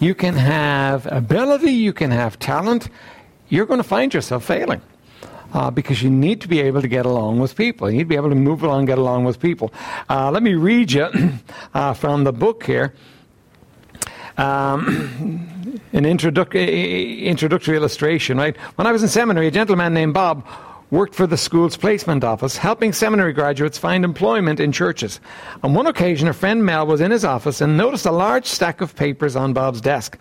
You 0.00 0.14
can 0.14 0.34
have 0.34 1.06
ability, 1.06 1.72
you 1.72 1.92
can 1.92 2.10
have 2.10 2.38
talent, 2.38 2.88
you're 3.48 3.66
going 3.66 3.78
to 3.78 3.84
find 3.84 4.14
yourself 4.14 4.44
failing. 4.44 4.80
Uh, 5.54 5.70
because 5.70 6.02
you 6.02 6.10
need 6.10 6.42
to 6.42 6.48
be 6.48 6.60
able 6.60 6.82
to 6.82 6.88
get 6.88 7.06
along 7.06 7.38
with 7.38 7.56
people. 7.56 7.90
You 7.90 7.96
need 7.96 8.02
to 8.02 8.08
be 8.08 8.16
able 8.16 8.28
to 8.28 8.34
move 8.34 8.62
along, 8.62 8.84
get 8.84 8.98
along 8.98 9.24
with 9.24 9.40
people. 9.40 9.72
Uh, 10.10 10.30
let 10.30 10.42
me 10.42 10.52
read 10.52 10.92
you 10.92 11.08
uh, 11.74 11.94
from 11.94 12.24
the 12.24 12.34
book 12.34 12.64
here. 12.64 12.92
Um, 14.36 15.80
an 15.94 16.04
introduc- 16.04 17.22
introductory 17.22 17.76
illustration, 17.78 18.36
right? 18.36 18.58
When 18.76 18.86
I 18.86 18.92
was 18.92 19.02
in 19.02 19.08
seminary, 19.08 19.46
a 19.46 19.50
gentleman 19.50 19.94
named 19.94 20.12
Bob 20.12 20.46
worked 20.90 21.14
for 21.14 21.26
the 21.26 21.36
school's 21.36 21.76
placement 21.76 22.24
office, 22.24 22.56
helping 22.56 22.92
seminary 22.92 23.32
graduates 23.32 23.76
find 23.76 24.04
employment 24.04 24.58
in 24.58 24.72
churches. 24.72 25.20
On 25.62 25.74
one 25.74 25.86
occasion, 25.86 26.28
a 26.28 26.32
friend 26.32 26.64
Mel 26.64 26.86
was 26.86 27.00
in 27.00 27.10
his 27.10 27.24
office 27.24 27.60
and 27.60 27.76
noticed 27.76 28.06
a 28.06 28.12
large 28.12 28.46
stack 28.46 28.80
of 28.80 28.96
papers 28.96 29.36
on 29.36 29.52
Bob's 29.52 29.80
desk. 29.80 30.18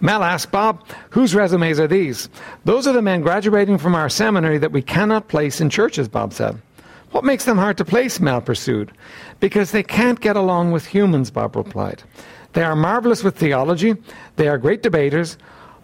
Mel 0.00 0.22
asked 0.22 0.50
Bob, 0.50 0.84
Whose 1.10 1.34
resumes 1.34 1.80
are 1.80 1.86
these? 1.86 2.28
Those 2.64 2.86
are 2.86 2.92
the 2.92 3.02
men 3.02 3.22
graduating 3.22 3.78
from 3.78 3.94
our 3.94 4.08
seminary 4.08 4.58
that 4.58 4.72
we 4.72 4.82
cannot 4.82 5.28
place 5.28 5.60
in 5.60 5.70
churches, 5.70 6.08
Bob 6.08 6.32
said. 6.32 6.60
What 7.12 7.24
makes 7.24 7.44
them 7.44 7.58
hard 7.58 7.76
to 7.78 7.84
place? 7.84 8.20
Mel 8.20 8.40
pursued. 8.40 8.92
Because 9.40 9.72
they 9.72 9.82
can't 9.82 10.20
get 10.20 10.36
along 10.36 10.72
with 10.72 10.86
humans, 10.86 11.30
Bob 11.30 11.56
replied. 11.56 12.02
They 12.52 12.62
are 12.62 12.76
marvelous 12.76 13.24
with 13.24 13.36
theology, 13.36 13.96
they 14.36 14.48
are 14.48 14.58
great 14.58 14.82
debaters, 14.82 15.38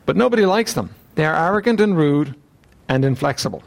but 0.04 0.16
nobody 0.16 0.44
likes 0.46 0.74
them. 0.74 0.90
They 1.14 1.24
are 1.24 1.34
arrogant 1.34 1.80
and 1.80 1.96
rude 1.96 2.34
and 2.88 3.04
inflexible. 3.04 3.62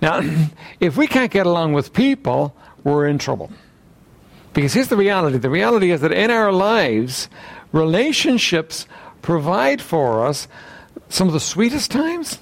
Now, 0.00 0.20
if 0.80 0.96
we 0.96 1.06
can't 1.06 1.30
get 1.30 1.46
along 1.46 1.72
with 1.72 1.92
people, 1.92 2.54
we're 2.84 3.06
in 3.06 3.18
trouble. 3.18 3.50
Because 4.54 4.72
here's 4.72 4.88
the 4.88 4.96
reality 4.96 5.38
the 5.38 5.50
reality 5.50 5.90
is 5.90 6.00
that 6.00 6.12
in 6.12 6.30
our 6.30 6.52
lives, 6.52 7.28
relationships 7.72 8.86
provide 9.22 9.80
for 9.80 10.26
us 10.26 10.48
some 11.08 11.26
of 11.26 11.32
the 11.32 11.40
sweetest 11.40 11.90
times 11.90 12.38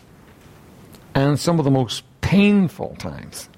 and 1.14 1.38
some 1.38 1.58
of 1.58 1.64
the 1.64 1.70
most 1.70 2.04
painful 2.20 2.96
times. 2.98 3.48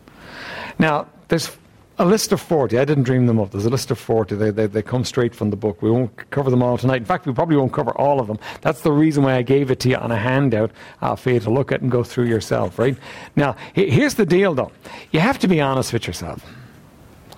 Now, 0.78 1.08
there's 1.28 1.50
a 1.98 2.04
list 2.04 2.32
of 2.32 2.40
40. 2.40 2.78
I 2.78 2.84
didn't 2.84 3.04
dream 3.04 3.26
them 3.26 3.40
up. 3.40 3.50
There's 3.50 3.64
a 3.64 3.70
list 3.70 3.90
of 3.90 3.98
40. 3.98 4.36
They, 4.36 4.50
they, 4.50 4.66
they, 4.66 4.82
come 4.82 5.04
straight 5.04 5.34
from 5.34 5.50
the 5.50 5.56
book. 5.56 5.82
We 5.82 5.90
won't 5.90 6.30
cover 6.30 6.50
them 6.50 6.62
all 6.62 6.78
tonight. 6.78 6.98
In 6.98 7.04
fact, 7.04 7.26
we 7.26 7.32
probably 7.32 7.56
won't 7.56 7.72
cover 7.72 7.90
all 7.92 8.20
of 8.20 8.28
them. 8.28 8.38
That's 8.60 8.82
the 8.82 8.92
reason 8.92 9.24
why 9.24 9.34
I 9.34 9.42
gave 9.42 9.70
it 9.70 9.80
to 9.80 9.88
you 9.88 9.96
on 9.96 10.10
a 10.10 10.16
handout 10.16 10.70
uh, 11.02 11.16
for 11.16 11.30
you 11.30 11.40
to 11.40 11.50
look 11.50 11.72
at 11.72 11.80
and 11.80 11.90
go 11.90 12.04
through 12.04 12.26
yourself, 12.26 12.78
right? 12.78 12.96
Now, 13.34 13.56
here's 13.74 14.14
the 14.14 14.26
deal, 14.26 14.54
though. 14.54 14.70
You 15.10 15.20
have 15.20 15.38
to 15.40 15.48
be 15.48 15.60
honest 15.60 15.92
with 15.92 16.06
yourself. 16.06 16.44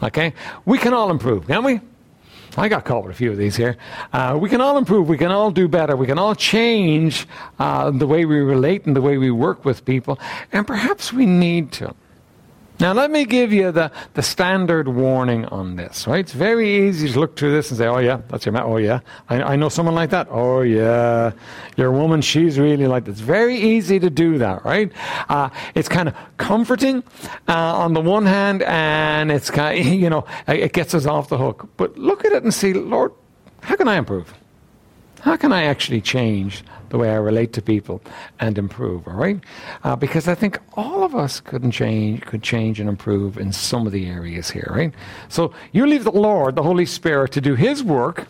Okay? 0.03 0.35
We 0.65 0.79
can 0.79 0.93
all 0.93 1.11
improve, 1.11 1.47
can't 1.47 1.65
we? 1.65 1.81
I 2.57 2.69
got 2.69 2.85
caught 2.85 3.05
with 3.05 3.13
a 3.13 3.17
few 3.17 3.31
of 3.31 3.39
these 3.39 3.57
here. 3.57 3.77
Uh, 4.13 4.37
we 4.41 4.49
can 4.49 4.61
all 4.61 4.77
improve. 4.77 5.09
We 5.09 5.17
can 5.17 5.31
all 5.31 5.51
do 5.51 5.69
better. 5.69 5.95
We 5.95 6.07
can 6.07 6.19
all 6.19 6.35
change 6.35 7.27
uh, 7.59 7.91
the 7.93 8.07
way 8.07 8.25
we 8.25 8.41
relate 8.41 8.87
and 8.87 8.97
the 8.97 9.01
way 9.01 9.19
we 9.19 9.31
work 9.31 9.65
with 9.65 9.85
people. 9.85 10.19
And 10.53 10.67
perhaps 10.67 11.13
we 11.13 11.27
need 11.27 11.73
to. 11.73 11.95
Now, 12.81 12.95
let 12.95 13.11
me 13.11 13.27
give 13.27 13.53
you 13.53 13.73
the, 13.73 13.93
the 14.15 14.23
standard 14.23 14.89
warning 14.89 15.45
on 15.47 15.77
this, 15.77 16.07
right? 16.07 16.21
It's 16.21 16.33
very 16.33 16.89
easy 16.89 17.11
to 17.13 17.21
look 17.21 17.37
through 17.37 17.53
this 17.53 17.71
and 17.71 17.77
say, 17.77 17.87
oh, 17.87 17.99
yeah, 17.99 18.23
that's 18.29 18.47
your 18.47 18.55
man. 18.55 18.63
Oh, 18.65 18.79
yeah. 18.79 19.01
I, 19.29 19.43
I 19.43 19.57
know 19.57 19.69
someone 19.69 19.95
like 19.95 20.09
that. 20.11 20.29
Oh, 20.31 20.63
yeah. 20.63 21.33
Your 21.77 21.93
woman, 21.93 22.23
she's 22.23 22.59
really 22.59 22.87
like 22.87 23.05
that. 23.05 23.11
It's 23.11 23.21
very 23.21 23.57
easy 23.57 24.01
to 24.01 24.09
do 24.09 24.39
that, 24.39 24.65
right? 24.65 24.91
Uh, 25.29 25.51
it's 25.75 25.91
kind 25.91 26.09
of 26.09 26.15
comforting 26.39 27.05
uh, 27.49 27.53
on 27.77 27.93
the 27.93 28.01
one 28.01 28.25
hand, 28.25 28.63
and 28.63 29.31
it's 29.31 29.51
kind 29.51 29.79
of, 29.79 29.87
you 29.93 30.09
know, 30.09 30.25
it 30.49 30.73
gets 30.73 30.95
us 30.95 31.05
off 31.05 31.29
the 31.29 31.37
hook. 31.37 31.69
But 31.77 31.99
look 31.99 32.25
at 32.25 32.33
it 32.33 32.43
and 32.45 32.55
see, 32.55 32.73
Lord, 32.73 33.13
how 33.61 33.77
can 33.77 33.89
I 33.89 33.97
improve? 33.97 34.33
How 35.21 35.37
can 35.37 35.53
I 35.53 35.65
actually 35.65 36.01
change 36.01 36.65
the 36.91 36.99
way 36.99 37.11
I 37.11 37.17
relate 37.17 37.53
to 37.55 37.63
people 37.63 38.03
and 38.39 38.59
improve? 38.59 39.09
All 39.09 39.15
right, 39.15 39.41
uh, 39.83 39.97
because 39.97 40.29
I 40.29 40.35
think 40.35 40.59
all 40.75 41.03
of 41.03 41.15
us 41.15 41.41
couldn't 41.41 41.73
change, 41.73 42.21
could 42.23 42.43
change 42.43 42.79
and 42.79 42.89
improve 42.89 43.39
in 43.39 43.53
some 43.53 43.87
of 43.87 43.93
the 43.93 44.07
areas 44.07 44.51
here. 44.51 44.71
Right. 44.71 44.95
So 45.29 45.53
you 45.73 45.87
leave 45.87 46.05
the 46.05 46.13
Lord, 46.13 46.55
the 46.55 46.63
Holy 46.63 46.87
Spirit, 46.87 47.33
to 47.33 47.41
do 47.41 47.55
His 47.55 47.83
work, 47.83 48.29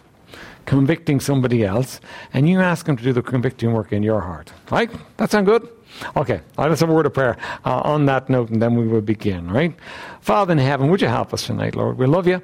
convicting 0.67 1.21
somebody 1.21 1.65
else, 1.65 2.01
and 2.33 2.49
you 2.49 2.61
ask 2.61 2.89
Him 2.89 2.97
to 2.97 3.03
do 3.03 3.12
the 3.12 3.23
convicting 3.23 3.73
work 3.73 3.93
in 3.93 4.03
your 4.03 4.21
heart. 4.21 4.53
Right? 4.71 4.91
That 5.17 5.31
sound 5.31 5.47
good? 5.47 5.69
Okay, 6.17 6.41
let's 6.56 6.81
have 6.81 6.91
a 6.91 6.93
word 6.95 7.06
of 7.06 7.15
prayer 7.15 7.37
uh, 7.65 7.81
on 7.81 8.06
that 8.06 8.28
note, 8.28 8.51
and 8.51 8.61
then 8.61 8.75
we 8.77 8.87
will 8.87 9.01
begin, 9.01 9.51
right? 9.51 9.75
Father 10.21 10.53
in 10.53 10.59
heaven, 10.59 10.91
would 10.91 11.01
you 11.01 11.09
help 11.09 11.33
us 11.33 11.47
tonight, 11.47 11.75
Lord? 11.75 11.99
We 11.99 12.06
love 12.06 12.27
you, 12.27 12.43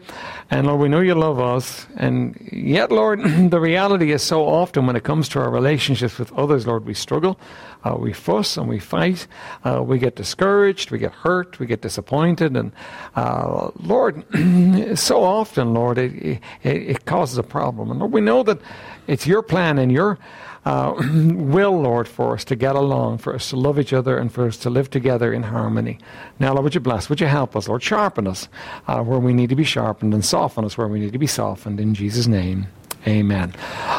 and 0.50 0.66
Lord, 0.66 0.80
we 0.80 0.88
know 0.88 1.00
you 1.00 1.14
love 1.14 1.38
us, 1.38 1.86
and 1.96 2.36
yet, 2.52 2.90
Lord, 2.90 3.20
the 3.50 3.60
reality 3.60 4.12
is 4.12 4.22
so 4.22 4.46
often 4.46 4.86
when 4.86 4.96
it 4.96 5.04
comes 5.04 5.28
to 5.30 5.40
our 5.40 5.50
relationships 5.50 6.18
with 6.18 6.32
others, 6.32 6.66
Lord, 6.66 6.86
we 6.86 6.94
struggle, 6.94 7.38
uh, 7.84 7.96
we 7.98 8.12
fuss, 8.12 8.56
and 8.56 8.68
we 8.68 8.78
fight, 8.78 9.26
uh, 9.64 9.82
we 9.82 9.98
get 9.98 10.16
discouraged, 10.16 10.90
we 10.90 10.98
get 10.98 11.12
hurt, 11.12 11.58
we 11.58 11.66
get 11.66 11.82
disappointed, 11.82 12.56
and 12.56 12.72
uh, 13.14 13.70
Lord, 13.80 14.24
so 14.98 15.22
often, 15.22 15.74
Lord, 15.74 15.98
it, 15.98 16.40
it, 16.62 16.72
it 16.72 17.04
causes 17.04 17.38
a 17.38 17.42
problem. 17.42 17.90
And 17.90 18.00
Lord, 18.00 18.12
we 18.12 18.20
know 18.20 18.42
that 18.42 18.58
it's 19.06 19.26
your 19.26 19.42
plan 19.42 19.78
and 19.78 19.92
your 19.92 20.18
uh, 20.66 20.94
will, 21.14 21.80
Lord, 21.80 22.08
for 22.08 22.34
us 22.34 22.44
to 22.46 22.56
get 22.56 22.74
along, 22.74 23.18
for 23.18 23.34
us 23.34 23.50
to 23.50 23.56
love 23.56 23.78
each 23.78 23.92
other, 23.92 24.18
and 24.18 24.32
for 24.32 24.48
us 24.48 24.56
to 24.58 24.68
live 24.68 24.90
together 24.90 25.32
in 25.32 25.44
harmony. 25.44 25.98
Now, 26.40 26.52
Lord, 26.52 26.64
would 26.64 26.74
you 26.74 26.80
bless? 26.80 27.08
Would 27.08 27.20
you 27.20 27.28
help 27.28 27.54
us, 27.54 27.68
Lord? 27.68 27.84
Sharpen 27.84 28.26
us 28.26 28.48
uh, 28.88 29.02
where 29.02 29.20
we 29.20 29.32
need 29.32 29.48
to 29.50 29.56
be 29.56 29.64
sharpened, 29.64 30.12
and 30.12 30.24
soften 30.24 30.64
us 30.64 30.76
where 30.76 30.88
we 30.88 30.98
need 30.98 31.12
to 31.12 31.18
be 31.18 31.28
softened. 31.28 31.78
In 31.78 31.94
Jesus' 31.94 32.26
name, 32.26 32.66
amen. 33.06 33.54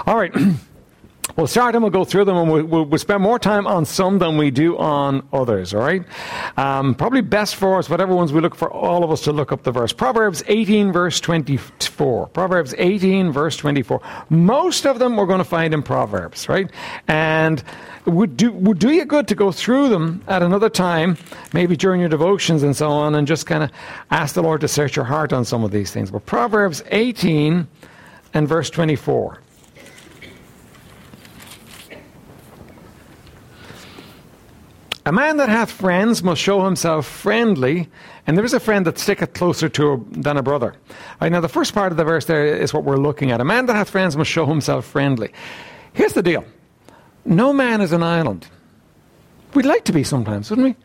All 0.06 0.18
right. 0.18 0.34
We'll 1.36 1.48
start 1.48 1.74
them, 1.74 1.84
we'll 1.84 1.92
go 1.92 2.06
through 2.06 2.26
them 2.26 2.38
and 2.38 2.52
we'll, 2.52 2.64
we'll, 2.64 2.86
we'll, 2.86 3.00
spend 3.00 3.22
more 3.22 3.38
time 3.38 3.68
on 3.68 3.86
some 3.86 4.18
than 4.18 4.38
we 4.38 4.50
do 4.50 4.78
on 4.78 5.28
others, 5.34 5.74
all 5.74 5.82
right? 5.82 6.04
Um, 6.56 6.96
probably 6.96 7.22
best 7.22 7.56
for 7.56 7.78
us, 7.78 7.90
whatever 7.90 8.16
ones 8.16 8.32
we 8.32 8.40
look 8.40 8.56
for, 8.56 8.72
all 8.72 9.04
of 9.04 9.12
us 9.12 9.22
to 9.24 9.34
look 9.34 9.52
up 9.52 9.64
the 9.64 9.72
verse. 9.72 9.92
Proverbs 9.92 10.42
18, 10.48 10.92
verse 10.92 11.20
24. 11.20 12.28
Proverbs 12.28 12.74
18, 12.78 13.32
verse 13.32 13.58
24. 13.58 14.02
Most 14.30 14.86
of 14.86 15.00
them 15.00 15.18
we're 15.18 15.26
going 15.26 15.38
to 15.40 15.44
find 15.44 15.74
in 15.74 15.84
Proverbs, 15.84 16.48
right? 16.48 16.72
And 17.08 17.62
would 18.06 18.38
do, 18.38 18.52
would 18.54 18.80
do 18.80 18.92
you 18.92 19.06
good 19.06 19.28
to 19.28 19.36
go 19.36 19.52
through 19.52 19.90
them 19.90 20.24
at 20.28 20.42
another 20.42 20.70
time, 20.70 21.18
maybe 21.54 21.76
during 21.76 22.00
your 22.00 22.10
devotions 22.10 22.64
and 22.64 22.76
so 22.76 22.90
on, 22.90 23.16
and 23.16 23.28
just 23.28 23.46
kind 23.46 23.64
of 23.64 23.72
ask 24.12 24.34
the 24.34 24.42
Lord 24.42 24.62
to 24.62 24.68
search 24.68 24.96
your 24.96 25.06
heart 25.06 25.34
on 25.34 25.44
some 25.44 25.64
of 25.64 25.72
these 25.72 25.92
things. 25.92 26.10
But 26.10 26.26
Proverbs 26.26 26.82
18 26.90 27.68
and 28.34 28.48
verse 28.48 28.70
24. 28.70 29.42
A 35.08 35.12
man 35.14 35.38
that 35.38 35.48
hath 35.48 35.72
friends 35.72 36.22
must 36.22 36.42
show 36.42 36.66
himself 36.66 37.08
friendly, 37.08 37.88
and 38.28 38.38
there 38.38 38.44
is 38.44 38.54
a 38.54 38.60
friend 38.60 38.86
that 38.86 39.00
sticketh 39.00 39.32
closer 39.32 39.70
to 39.70 40.06
than 40.12 40.36
a 40.36 40.44
brother. 40.44 40.76
Right, 41.22 41.32
now, 41.32 41.40
the 41.40 41.48
first 41.48 41.74
part 41.74 41.94
of 41.94 41.98
the 41.98 42.04
verse 42.04 42.26
there 42.26 42.46
is 42.46 42.74
what 42.74 42.84
we're 42.84 42.98
looking 42.98 43.32
at. 43.32 43.40
A 43.40 43.46
man 43.46 43.68
that 43.68 43.78
hath 43.78 43.90
friends 43.90 44.18
must 44.18 44.30
show 44.30 44.46
himself 44.46 44.84
friendly. 44.84 45.32
Here's 45.94 46.12
the 46.12 46.22
deal 46.22 46.44
no 47.24 47.54
man 47.54 47.80
is 47.80 47.94
an 47.94 48.04
island. 48.04 48.48
We'd 49.54 49.66
like 49.66 49.86
to 49.86 49.94
be 49.94 50.04
sometimes, 50.04 50.50
wouldn't 50.50 50.68
we? 50.68 50.76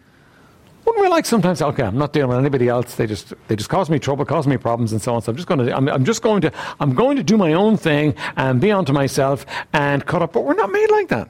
Wouldn't 0.84 1.04
we 1.04 1.08
like 1.08 1.26
sometimes? 1.26 1.60
Okay, 1.60 1.82
I'm 1.82 1.98
not 1.98 2.12
dealing 2.12 2.28
with 2.28 2.38
anybody 2.38 2.68
else. 2.68 2.94
They 2.94 3.08
just 3.08 3.34
they 3.48 3.56
just 3.56 3.70
cause 3.70 3.90
me 3.90 3.98
trouble, 3.98 4.24
cause 4.24 4.46
me 4.46 4.56
problems, 4.56 4.92
and 4.92 5.02
so 5.02 5.16
on. 5.16 5.22
So 5.22 5.32
I'm 5.32 5.36
just 5.36 5.48
going 5.48 5.66
to 5.66 5.76
I'm, 5.76 5.88
I'm 5.88 6.04
just 6.04 6.22
going 6.22 6.42
to 6.42 6.52
I'm 6.78 6.94
going 6.94 7.16
to 7.16 7.24
do 7.24 7.36
my 7.36 7.54
own 7.54 7.76
thing 7.76 8.14
and 8.36 8.60
be 8.60 8.70
onto 8.70 8.92
myself 8.92 9.44
and 9.72 10.06
cut 10.06 10.22
up. 10.22 10.32
But 10.32 10.44
we're 10.44 10.54
not 10.54 10.70
made 10.70 10.92
like 10.92 11.08
that. 11.08 11.28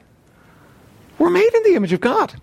We're 1.18 1.30
made 1.30 1.54
in 1.54 1.62
the 1.62 1.74
image 1.74 1.94
of 1.94 2.02
God. 2.02 2.38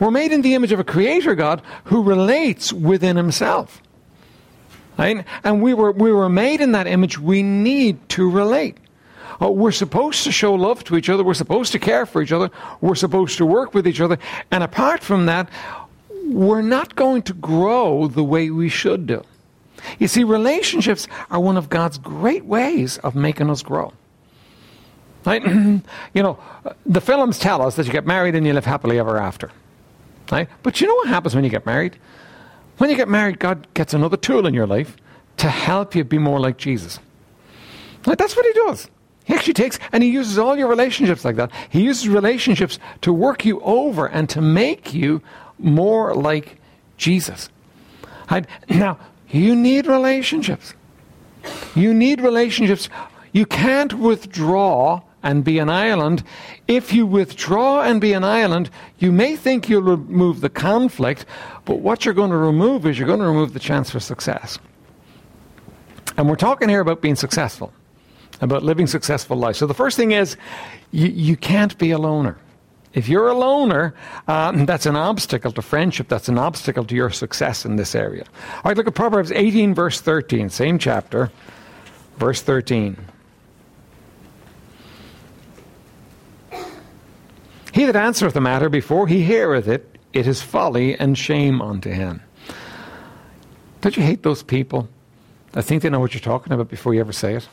We're 0.00 0.10
made 0.10 0.32
in 0.32 0.42
the 0.42 0.54
image 0.54 0.72
of 0.72 0.80
a 0.80 0.84
creator 0.84 1.34
God 1.34 1.62
who 1.84 2.02
relates 2.02 2.72
within 2.72 3.16
himself. 3.16 3.80
Right? 4.96 5.24
And 5.42 5.62
we 5.62 5.74
were, 5.74 5.92
we 5.92 6.12
were 6.12 6.28
made 6.28 6.60
in 6.60 6.72
that 6.72 6.86
image. 6.86 7.18
We 7.18 7.42
need 7.42 8.08
to 8.10 8.30
relate. 8.30 8.78
Oh, 9.40 9.50
we're 9.50 9.72
supposed 9.72 10.22
to 10.24 10.32
show 10.32 10.54
love 10.54 10.84
to 10.84 10.96
each 10.96 11.08
other. 11.08 11.24
We're 11.24 11.34
supposed 11.34 11.72
to 11.72 11.78
care 11.78 12.06
for 12.06 12.22
each 12.22 12.32
other. 12.32 12.50
We're 12.80 12.94
supposed 12.94 13.36
to 13.38 13.46
work 13.46 13.74
with 13.74 13.88
each 13.88 14.00
other. 14.00 14.18
And 14.50 14.62
apart 14.62 15.02
from 15.02 15.26
that, 15.26 15.48
we're 16.26 16.62
not 16.62 16.94
going 16.94 17.22
to 17.22 17.34
grow 17.34 18.06
the 18.06 18.24
way 18.24 18.50
we 18.50 18.68
should 18.68 19.06
do. 19.06 19.24
You 19.98 20.08
see, 20.08 20.24
relationships 20.24 21.08
are 21.30 21.40
one 21.40 21.56
of 21.56 21.68
God's 21.68 21.98
great 21.98 22.44
ways 22.44 22.98
of 22.98 23.14
making 23.14 23.50
us 23.50 23.62
grow. 23.62 23.92
Right? 25.24 25.44
you 26.14 26.22
know, 26.22 26.38
uh, 26.64 26.72
the 26.86 27.00
films 27.00 27.38
tell 27.38 27.62
us 27.62 27.76
that 27.76 27.86
you 27.86 27.92
get 27.92 28.06
married 28.06 28.34
and 28.34 28.46
you 28.46 28.52
live 28.52 28.64
happily 28.64 28.98
ever 28.98 29.18
after. 29.18 29.50
Right? 30.30 30.48
But 30.62 30.80
you 30.80 30.86
know 30.86 30.94
what 30.94 31.08
happens 31.08 31.34
when 31.34 31.44
you 31.44 31.50
get 31.50 31.66
married? 31.66 31.98
When 32.78 32.90
you 32.90 32.96
get 32.96 33.08
married, 33.08 33.38
God 33.38 33.66
gets 33.74 33.94
another 33.94 34.16
tool 34.16 34.46
in 34.46 34.54
your 34.54 34.66
life 34.66 34.96
to 35.36 35.48
help 35.48 35.94
you 35.94 36.04
be 36.04 36.18
more 36.18 36.40
like 36.40 36.56
Jesus. 36.56 36.98
Right? 38.06 38.18
That's 38.18 38.36
what 38.36 38.46
He 38.46 38.52
does. 38.52 38.88
He 39.24 39.34
actually 39.34 39.54
takes, 39.54 39.78
and 39.92 40.02
He 40.02 40.10
uses 40.10 40.38
all 40.38 40.56
your 40.56 40.68
relationships 40.68 41.24
like 41.24 41.36
that. 41.36 41.50
He 41.70 41.82
uses 41.82 42.08
relationships 42.08 42.78
to 43.02 43.12
work 43.12 43.44
you 43.44 43.60
over 43.60 44.06
and 44.06 44.28
to 44.30 44.40
make 44.40 44.92
you 44.92 45.22
more 45.58 46.14
like 46.14 46.58
Jesus. 46.96 47.48
Right? 48.30 48.46
Now, 48.68 48.98
you 49.30 49.56
need 49.56 49.86
relationships. 49.86 50.74
You 51.74 51.92
need 51.94 52.20
relationships. 52.20 52.88
You 53.32 53.46
can't 53.46 53.92
withdraw 53.94 55.02
and 55.24 55.42
be 55.42 55.58
an 55.58 55.70
island. 55.70 56.22
If 56.68 56.92
you 56.92 57.06
withdraw 57.06 57.82
and 57.82 58.00
be 58.00 58.12
an 58.12 58.22
island, 58.22 58.70
you 58.98 59.10
may 59.10 59.34
think 59.34 59.68
you'll 59.68 59.82
remove 59.82 60.40
the 60.42 60.50
conflict, 60.50 61.24
but 61.64 61.80
what 61.80 62.04
you're 62.04 62.14
going 62.14 62.30
to 62.30 62.36
remove 62.36 62.86
is 62.86 62.98
you're 62.98 63.08
going 63.08 63.20
to 63.20 63.26
remove 63.26 63.54
the 63.54 63.58
chance 63.58 63.90
for 63.90 63.98
success. 63.98 64.58
And 66.16 66.28
we're 66.28 66.36
talking 66.36 66.68
here 66.68 66.80
about 66.80 67.00
being 67.00 67.16
successful, 67.16 67.72
about 68.40 68.62
living 68.62 68.86
successful 68.86 69.36
life. 69.36 69.56
So 69.56 69.66
the 69.66 69.74
first 69.74 69.96
thing 69.96 70.12
is 70.12 70.36
you, 70.92 71.08
you 71.08 71.36
can't 71.36 71.76
be 71.78 71.90
a 71.90 71.98
loner. 71.98 72.38
If 72.92 73.08
you're 73.08 73.28
a 73.28 73.34
loner, 73.34 73.94
um, 74.28 74.66
that's 74.66 74.86
an 74.86 74.94
obstacle 74.94 75.52
to 75.52 75.62
friendship. 75.62 76.08
That's 76.08 76.28
an 76.28 76.38
obstacle 76.38 76.84
to 76.84 76.94
your 76.94 77.10
success 77.10 77.64
in 77.64 77.76
this 77.76 77.94
area. 77.94 78.24
All 78.56 78.62
right, 78.66 78.76
look 78.76 78.86
at 78.86 78.94
Proverbs 78.94 79.32
18, 79.32 79.74
verse 79.74 80.02
13, 80.02 80.50
same 80.50 80.78
chapter, 80.78 81.32
verse 82.18 82.42
13. 82.42 82.96
He 87.74 87.86
that 87.86 87.96
answereth 87.96 88.36
a 88.36 88.40
matter 88.40 88.68
before 88.68 89.08
he 89.08 89.24
heareth 89.24 89.66
it, 89.66 89.98
it 90.12 90.28
is 90.28 90.40
folly 90.40 90.96
and 90.96 91.18
shame 91.18 91.60
unto 91.60 91.90
him. 91.90 92.22
Don't 93.80 93.96
you 93.96 94.02
hate 94.04 94.22
those 94.22 94.44
people 94.44 94.88
that 95.50 95.64
think 95.64 95.82
they 95.82 95.90
know 95.90 95.98
what 95.98 96.14
you're 96.14 96.20
talking 96.20 96.52
about 96.52 96.68
before 96.68 96.94
you 96.94 97.00
ever 97.00 97.12
say 97.12 97.34
it? 97.34 97.48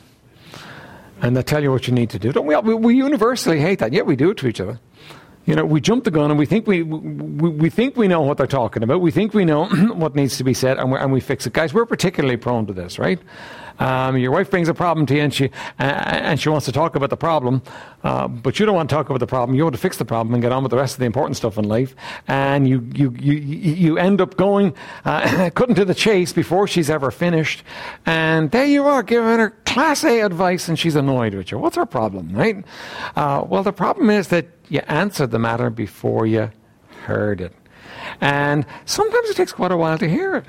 And 1.20 1.36
they 1.36 1.42
tell 1.42 1.60
you 1.60 1.72
what 1.72 1.88
you 1.88 1.92
need 1.92 2.10
to 2.10 2.20
do. 2.20 2.30
Don't 2.30 2.46
we, 2.46 2.56
we, 2.56 2.72
we 2.72 2.94
universally 2.94 3.58
hate 3.58 3.80
that. 3.80 3.92
Yet 3.92 4.06
we 4.06 4.14
do 4.14 4.30
it 4.30 4.36
to 4.36 4.46
each 4.46 4.60
other. 4.60 4.78
You 5.44 5.56
know, 5.56 5.64
we 5.64 5.80
jump 5.80 6.04
the 6.04 6.12
gun 6.12 6.30
and 6.30 6.38
we 6.38 6.46
think 6.46 6.68
we, 6.68 6.84
we, 6.84 7.48
we 7.48 7.68
think 7.68 7.96
we 7.96 8.06
know 8.06 8.20
what 8.20 8.38
they're 8.38 8.46
talking 8.46 8.84
about. 8.84 9.00
We 9.00 9.10
think 9.10 9.34
we 9.34 9.44
know 9.44 9.66
what 9.92 10.14
needs 10.14 10.36
to 10.36 10.44
be 10.44 10.54
said 10.54 10.78
and, 10.78 10.92
and 10.94 11.12
we 11.12 11.18
fix 11.18 11.48
it. 11.48 11.52
Guys, 11.52 11.74
we're 11.74 11.84
particularly 11.84 12.36
prone 12.36 12.64
to 12.68 12.72
this, 12.72 12.96
right? 12.96 13.18
Um, 13.78 14.16
your 14.16 14.30
wife 14.30 14.50
brings 14.50 14.68
a 14.68 14.74
problem 14.74 15.06
to 15.06 15.14
you 15.14 15.22
and 15.22 15.34
she, 15.34 15.50
and 15.78 16.40
she 16.40 16.48
wants 16.48 16.66
to 16.66 16.72
talk 16.72 16.94
about 16.94 17.10
the 17.10 17.16
problem, 17.16 17.62
uh, 18.04 18.28
but 18.28 18.58
you 18.58 18.66
don't 18.66 18.74
want 18.74 18.88
to 18.90 18.94
talk 18.94 19.08
about 19.08 19.20
the 19.20 19.26
problem. 19.26 19.56
You 19.56 19.64
want 19.64 19.74
to 19.74 19.80
fix 19.80 19.96
the 19.96 20.04
problem 20.04 20.34
and 20.34 20.42
get 20.42 20.52
on 20.52 20.62
with 20.62 20.70
the 20.70 20.76
rest 20.76 20.94
of 20.94 21.00
the 21.00 21.06
important 21.06 21.36
stuff 21.36 21.58
in 21.58 21.64
life. 21.64 21.94
And 22.28 22.68
you, 22.68 22.88
you, 22.94 23.10
you, 23.18 23.34
you 23.34 23.98
end 23.98 24.20
up 24.20 24.36
going, 24.36 24.74
uh, 25.04 25.50
cutting 25.54 25.74
to 25.76 25.84
the 25.84 25.94
chase 25.94 26.32
before 26.32 26.66
she's 26.66 26.90
ever 26.90 27.10
finished. 27.10 27.62
And 28.06 28.50
there 28.50 28.66
you 28.66 28.86
are 28.86 29.02
giving 29.02 29.38
her 29.38 29.50
class 29.64 30.04
A 30.04 30.20
advice 30.20 30.68
and 30.68 30.78
she's 30.78 30.96
annoyed 30.96 31.34
with 31.34 31.50
you. 31.50 31.58
What's 31.58 31.76
her 31.76 31.86
problem, 31.86 32.32
right? 32.32 32.64
Uh, 33.16 33.44
well, 33.46 33.62
the 33.62 33.72
problem 33.72 34.10
is 34.10 34.28
that 34.28 34.46
you 34.68 34.80
answered 34.86 35.30
the 35.30 35.38
matter 35.38 35.70
before 35.70 36.26
you 36.26 36.50
heard 37.04 37.40
it. 37.40 37.54
And 38.20 38.66
sometimes 38.84 39.28
it 39.30 39.36
takes 39.36 39.52
quite 39.52 39.72
a 39.72 39.76
while 39.76 39.98
to 39.98 40.08
hear 40.08 40.36
it. 40.36 40.44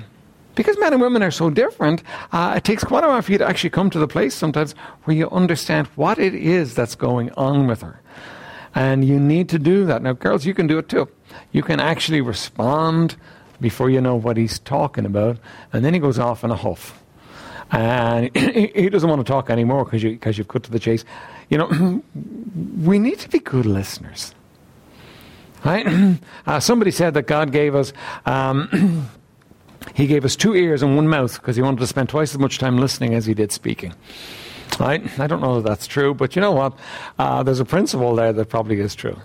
Because 0.54 0.78
men 0.78 0.92
and 0.92 1.02
women 1.02 1.22
are 1.22 1.30
so 1.30 1.50
different, 1.50 2.02
uh, 2.32 2.54
it 2.56 2.64
takes 2.64 2.84
quite 2.84 3.04
a 3.04 3.08
while 3.08 3.22
for 3.22 3.32
you 3.32 3.38
to 3.38 3.46
actually 3.46 3.70
come 3.70 3.90
to 3.90 3.98
the 3.98 4.06
place 4.06 4.34
sometimes 4.34 4.72
where 5.04 5.16
you 5.16 5.28
understand 5.30 5.88
what 5.88 6.18
it 6.18 6.34
is 6.34 6.74
that's 6.74 6.94
going 6.94 7.30
on 7.32 7.66
with 7.66 7.82
her. 7.82 8.00
And 8.74 9.04
you 9.04 9.18
need 9.18 9.48
to 9.50 9.58
do 9.58 9.84
that. 9.86 10.02
Now, 10.02 10.12
girls, 10.12 10.46
you 10.46 10.54
can 10.54 10.66
do 10.66 10.78
it 10.78 10.88
too. 10.88 11.08
You 11.52 11.62
can 11.62 11.80
actually 11.80 12.20
respond 12.20 13.16
before 13.60 13.88
you 13.88 14.00
know 14.00 14.16
what 14.16 14.36
he's 14.36 14.58
talking 14.58 15.06
about, 15.06 15.38
and 15.72 15.84
then 15.84 15.94
he 15.94 16.00
goes 16.00 16.18
off 16.18 16.44
in 16.44 16.50
a 16.50 16.56
huff. 16.56 17.02
And 17.70 18.36
he 18.36 18.88
doesn't 18.88 19.08
want 19.08 19.24
to 19.24 19.30
talk 19.30 19.50
anymore 19.50 19.84
because 19.84 20.02
you, 20.02 20.18
you've 20.24 20.48
cut 20.48 20.62
to 20.64 20.70
the 20.70 20.78
chase. 20.78 21.04
You 21.48 21.58
know, 21.58 22.02
we 22.82 22.98
need 22.98 23.18
to 23.20 23.28
be 23.28 23.38
good 23.38 23.66
listeners. 23.66 24.34
Right? 25.64 25.86
Uh, 26.46 26.60
somebody 26.60 26.90
said 26.90 27.14
that 27.14 27.26
God 27.26 27.52
gave 27.52 27.74
us. 27.74 27.94
Um, 28.26 29.08
He 29.94 30.08
gave 30.08 30.24
us 30.24 30.34
two 30.34 30.54
ears 30.54 30.82
and 30.82 30.96
one 30.96 31.08
mouth 31.08 31.40
because 31.40 31.54
he 31.54 31.62
wanted 31.62 31.78
to 31.80 31.86
spend 31.86 32.08
twice 32.08 32.34
as 32.34 32.38
much 32.38 32.58
time 32.58 32.76
listening 32.76 33.14
as 33.14 33.26
he 33.26 33.32
did 33.32 33.52
speaking. 33.52 33.94
Right? 34.80 35.18
I 35.20 35.28
don't 35.28 35.40
know 35.40 35.60
that 35.60 35.68
that's 35.68 35.86
true, 35.86 36.14
but 36.14 36.34
you 36.34 36.42
know 36.42 36.50
what? 36.50 36.76
Uh, 37.16 37.44
there's 37.44 37.60
a 37.60 37.64
principle 37.64 38.16
there 38.16 38.32
that 38.32 38.48
probably 38.48 38.80
is 38.80 38.96
true. 38.96 39.16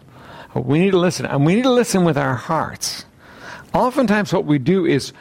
We 0.53 0.79
need 0.79 0.91
to 0.91 0.99
listen, 0.99 1.25
and 1.25 1.43
we 1.43 1.55
need 1.55 1.63
to 1.63 1.71
listen 1.71 2.03
with 2.03 2.17
our 2.17 2.35
hearts. 2.35 3.05
Oftentimes, 3.73 4.31
what 4.31 4.45
we 4.45 4.59
do 4.59 4.85
is 4.85 5.11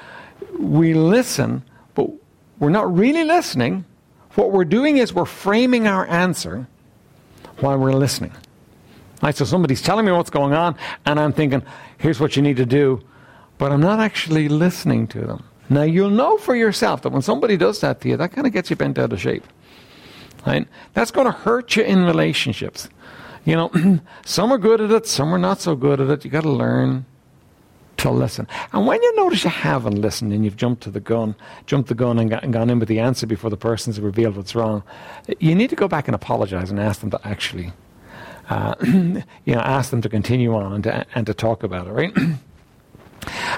we 0.59 0.93
listen, 0.93 1.63
but 1.95 2.11
we're 2.59 2.71
not 2.71 2.95
really 2.95 3.25
listening. 3.25 3.87
What 4.35 4.53
we're 4.53 4.67
doing 4.67 4.99
is 4.99 5.15
we're 5.15 5.25
framing 5.25 5.87
our 5.87 6.07
answer 6.07 6.67
while 7.61 7.79
we're 7.79 7.93
listening. 7.93 8.33
Right? 9.23 9.35
So 9.35 9.47
somebody's 9.47 9.83
telling 9.83 10.05
me 10.05 10.13
what's 10.13 10.31
going 10.31 10.53
on, 10.53 10.77
and 11.07 11.19
I'm 11.19 11.33
thinking, 11.33 11.63
here's 11.97 12.21
what 12.21 12.37
you 12.37 12.43
need 12.43 12.59
to 12.59 12.67
do 12.67 13.03
but 13.59 13.73
I'm 13.73 13.81
not 13.81 14.01
actually 14.01 14.49
listening 14.49 15.07
to 15.09 15.21
them. 15.21 15.45
Now, 15.69 15.83
you'll 15.83 16.11
know 16.11 16.39
for 16.39 16.57
yourself 16.57 17.03
that 17.03 17.11
when 17.11 17.23
somebody 17.23 17.57
does 17.57 17.81
that 17.81 18.01
to 18.01 18.09
you, 18.09 18.17
that 18.17 18.33
kind 18.33 18.47
of 18.47 18.53
gets 18.53 18.71
you 18.71 18.77
bent 18.77 18.99
out 18.99 19.13
of 19.13 19.21
shape. 19.21 19.45
Right? 20.47 20.67
That's 20.95 21.11
going 21.11 21.27
to 21.27 21.33
hurt 21.33 21.77
you 21.77 21.83
in 21.83 22.05
relationships. 22.05 22.89
You 23.45 23.57
know, 23.57 24.01
some 24.25 24.53
are 24.53 24.59
good 24.59 24.81
at 24.81 24.91
it, 24.91 25.07
some 25.07 25.35
are 25.35 25.39
not 25.39 25.61
so 25.61 25.77
good 25.77 26.01
at 26.01 26.09
it. 26.09 26.25
You've 26.25 26.33
got 26.33 26.43
to 26.43 26.51
learn 26.51 27.05
to 27.99 28.11
listen. 28.11 28.47
And 28.73 28.87
when 28.87 29.03
you 29.03 29.17
notice 29.17 29.45
you 29.45 29.51
haven't 29.51 30.01
listened 30.01 30.33
and 30.33 30.45
you've 30.45 30.57
jumped 30.57 30.83
to 30.85 30.91
the 30.91 31.01
gun, 31.01 31.35
jumped 31.67 31.89
the 31.89 31.95
gun 31.95 32.19
and, 32.19 32.31
got, 32.31 32.45
and 32.45 32.53
gone 32.53 32.71
in 32.71 32.79
with 32.79 32.89
the 32.89 33.01
answer 33.01 33.27
before 33.27 33.51
the 33.51 33.57
person's 33.57 34.01
revealed 34.01 34.37
what's 34.37 34.55
wrong, 34.55 34.83
you 35.39 35.55
need 35.55 35.71
to 35.71 35.77
go 35.77 35.89
back 35.89 36.09
and 36.09 36.15
apologize 36.15 36.71
and 36.71 36.79
ask 36.81 37.01
them 37.01 37.11
to 37.11 37.21
actually, 37.27 37.73
uh, 38.49 38.75
you 38.85 39.23
know, 39.47 39.61
ask 39.61 39.91
them 39.91 40.01
to 40.01 40.09
continue 40.09 40.55
on 40.55 40.73
and 40.73 40.85
to, 40.85 41.07
and 41.15 41.27
to 41.27 41.35
talk 41.35 41.63
about 41.63 41.89
it, 41.89 41.91
right? 41.91 42.17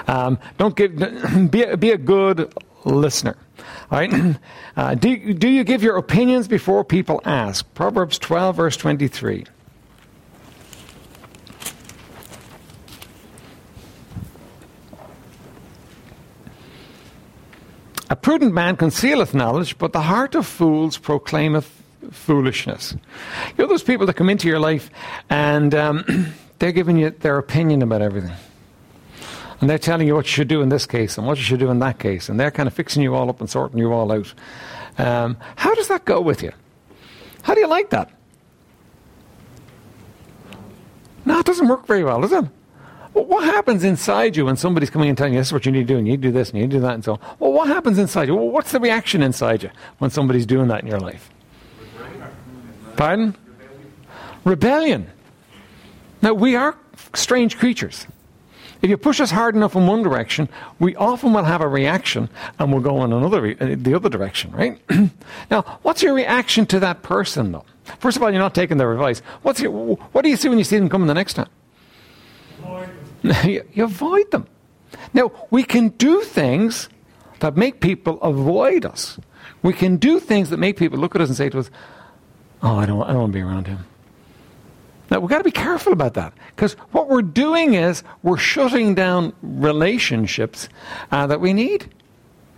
Um, 0.07 0.39
don't 0.57 0.75
give, 0.75 0.95
be, 1.51 1.63
a, 1.63 1.77
be 1.77 1.91
a 1.91 1.97
good 1.97 2.53
listener. 2.85 3.37
All 3.91 3.99
right? 3.99 4.37
Uh, 4.77 4.95
do, 4.95 5.33
do 5.33 5.49
you 5.49 5.65
give 5.65 5.83
your 5.83 5.97
opinions 5.97 6.47
before 6.47 6.85
people 6.85 7.21
ask? 7.25 7.71
Proverbs 7.73 8.17
12, 8.17 8.55
verse 8.55 8.77
23. 8.77 9.43
A 18.09 18.15
prudent 18.15 18.53
man 18.53 18.77
concealeth 18.77 19.33
knowledge, 19.33 19.77
but 19.77 19.91
the 19.91 20.01
heart 20.01 20.35
of 20.35 20.47
fools 20.47 20.97
proclaimeth 20.97 21.81
foolishness. 22.11 22.93
You 23.57 23.63
know 23.63 23.67
those 23.67 23.83
people 23.83 24.05
that 24.05 24.15
come 24.15 24.29
into 24.29 24.47
your 24.47 24.59
life 24.59 24.89
and 25.29 25.73
um, 25.75 26.33
they're 26.59 26.71
giving 26.71 26.97
you 26.97 27.11
their 27.11 27.37
opinion 27.37 27.81
about 27.81 28.01
everything. 28.01 28.35
And 29.61 29.69
they're 29.69 29.77
telling 29.77 30.07
you 30.07 30.15
what 30.15 30.25
you 30.25 30.31
should 30.31 30.47
do 30.47 30.61
in 30.61 30.69
this 30.69 30.87
case 30.87 31.17
and 31.17 31.27
what 31.27 31.37
you 31.37 31.43
should 31.43 31.59
do 31.59 31.69
in 31.69 31.79
that 31.79 31.99
case. 31.99 32.29
And 32.29 32.39
they're 32.39 32.51
kind 32.51 32.67
of 32.67 32.73
fixing 32.73 33.03
you 33.03 33.13
all 33.13 33.29
up 33.29 33.39
and 33.39 33.49
sorting 33.49 33.77
you 33.77 33.93
all 33.93 34.11
out. 34.11 34.33
Um, 34.97 35.37
how 35.55 35.75
does 35.75 35.87
that 35.87 36.03
go 36.03 36.19
with 36.19 36.41
you? 36.41 36.51
How 37.43 37.53
do 37.53 37.61
you 37.61 37.67
like 37.67 37.91
that? 37.91 38.11
No, 41.25 41.39
it 41.39 41.45
doesn't 41.45 41.67
work 41.67 41.85
very 41.85 42.03
well, 42.03 42.21
does 42.21 42.31
it? 42.31 42.45
Well, 43.13 43.25
what 43.25 43.43
happens 43.43 43.83
inside 43.83 44.35
you 44.35 44.45
when 44.45 44.57
somebody's 44.57 44.89
coming 44.89 45.09
and 45.09 45.17
telling 45.17 45.33
you 45.33 45.39
this 45.39 45.47
is 45.47 45.53
what 45.53 45.65
you 45.65 45.71
need 45.71 45.87
to 45.87 45.93
do 45.93 45.97
and 45.97 46.07
you 46.07 46.17
do 46.17 46.31
this 46.31 46.49
and 46.49 46.59
you 46.59 46.67
do 46.67 46.79
that 46.79 46.93
and 46.95 47.03
so 47.03 47.13
on? 47.13 47.19
Well, 47.39 47.53
what 47.53 47.67
happens 47.67 47.99
inside 47.99 48.29
you? 48.29 48.35
Well, 48.35 48.49
what's 48.49 48.71
the 48.71 48.79
reaction 48.79 49.21
inside 49.21 49.61
you 49.61 49.69
when 49.99 50.09
somebody's 50.09 50.45
doing 50.47 50.69
that 50.69 50.81
in 50.81 50.87
your 50.87 50.99
life? 50.99 51.29
Pardon? 52.95 53.35
Rebellion. 54.43 55.07
Now, 56.21 56.33
we 56.33 56.55
are 56.55 56.75
strange 57.13 57.57
creatures. 57.57 58.07
If 58.81 58.89
you 58.89 58.97
push 58.97 59.21
us 59.21 59.31
hard 59.31 59.55
enough 59.55 59.75
in 59.75 59.85
one 59.85 60.01
direction, 60.01 60.49
we 60.79 60.95
often 60.95 61.33
will 61.33 61.43
have 61.43 61.61
a 61.61 61.67
reaction 61.67 62.29
and 62.57 62.71
we'll 62.71 62.81
go 62.81 63.03
in 63.03 63.13
another, 63.13 63.55
uh, 63.59 63.75
the 63.77 63.93
other 63.93 64.09
direction, 64.09 64.51
right? 64.51 64.81
now, 65.51 65.61
what's 65.83 66.01
your 66.01 66.13
reaction 66.13 66.65
to 66.67 66.79
that 66.79 67.03
person, 67.03 67.51
though? 67.51 67.65
First 67.99 68.17
of 68.17 68.23
all, 68.23 68.31
you're 68.31 68.39
not 68.39 68.55
taking 68.55 68.77
their 68.77 68.91
advice. 68.91 69.19
What's 69.43 69.61
your, 69.61 69.71
what 69.71 70.23
do 70.23 70.29
you 70.29 70.35
see 70.35 70.49
when 70.49 70.57
you 70.57 70.63
see 70.63 70.77
them 70.77 70.89
coming 70.89 71.07
the 71.07 71.13
next 71.13 71.33
time? 71.33 71.49
you, 73.23 73.63
you 73.73 73.83
avoid 73.83 74.31
them. 74.31 74.47
Now, 75.13 75.31
we 75.51 75.63
can 75.63 75.89
do 75.89 76.21
things 76.21 76.89
that 77.39 77.55
make 77.55 77.81
people 77.81 78.19
avoid 78.21 78.85
us. 78.85 79.19
We 79.61 79.73
can 79.73 79.97
do 79.97 80.19
things 80.19 80.49
that 80.49 80.57
make 80.57 80.77
people 80.77 80.97
look 80.97 81.15
at 81.15 81.21
us 81.21 81.29
and 81.29 81.37
say 81.37 81.49
to 81.49 81.59
us, 81.59 81.69
Oh, 82.63 82.77
I 82.77 82.85
don't, 82.85 83.01
I 83.01 83.07
don't 83.07 83.21
want 83.21 83.33
to 83.33 83.37
be 83.37 83.41
around 83.41 83.67
him. 83.67 83.85
Now, 85.11 85.19
we've 85.19 85.29
got 85.29 85.39
to 85.39 85.43
be 85.43 85.51
careful 85.51 85.91
about 85.91 86.13
that 86.13 86.33
because 86.55 86.73
what 86.91 87.09
we're 87.09 87.21
doing 87.21 87.73
is 87.73 88.01
we're 88.23 88.37
shutting 88.37 88.95
down 88.95 89.33
relationships 89.41 90.69
uh, 91.11 91.27
that 91.27 91.41
we 91.41 91.51
need 91.51 91.93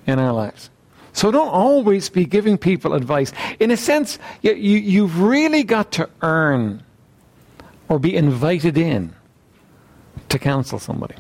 in 0.06 0.20
our 0.20 0.32
lives. 0.32 0.70
So 1.14 1.32
don't 1.32 1.50
always 1.50 2.10
be 2.10 2.26
giving 2.26 2.58
people 2.60 2.94
advice. 2.94 3.34
In 3.60 3.72
a 3.72 3.78
sense, 3.78 4.20
you, 4.42 4.54
you, 4.54 4.78
you've 4.78 5.20
really 5.20 5.64
got 5.64 5.92
to 5.94 6.10
earn 6.22 6.84
or 7.90 8.00
be 8.00 8.16
invited 8.16 8.78
in 8.78 9.16
to 10.30 10.40
counsel 10.40 10.80
somebody. 10.80 11.16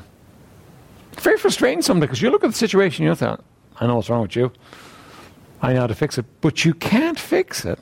It's 1.13 1.23
very 1.23 1.37
frustrating 1.37 1.83
sometimes 1.83 2.01
because 2.01 2.21
you 2.21 2.31
look 2.31 2.43
at 2.43 2.51
the 2.51 2.57
situation 2.57 3.05
and 3.05 3.11
you 3.11 3.15
thought, 3.15 3.43
I 3.79 3.87
know 3.87 3.95
what's 3.95 4.09
wrong 4.09 4.23
with 4.23 4.35
you. 4.35 4.51
I 5.61 5.73
know 5.73 5.81
how 5.81 5.87
to 5.87 5.95
fix 5.95 6.17
it. 6.17 6.25
But 6.41 6.65
you 6.65 6.73
can't 6.73 7.19
fix 7.19 7.65
it 7.65 7.79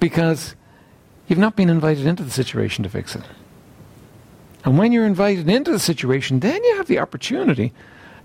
because 0.00 0.55
You've 1.28 1.38
not 1.38 1.56
been 1.56 1.70
invited 1.70 2.06
into 2.06 2.22
the 2.22 2.30
situation 2.30 2.84
to 2.84 2.90
fix 2.90 3.14
it. 3.16 3.22
And 4.64 4.78
when 4.78 4.92
you're 4.92 5.06
invited 5.06 5.48
into 5.48 5.70
the 5.70 5.78
situation, 5.78 6.40
then 6.40 6.62
you 6.64 6.76
have 6.76 6.86
the 6.86 6.98
opportunity 6.98 7.72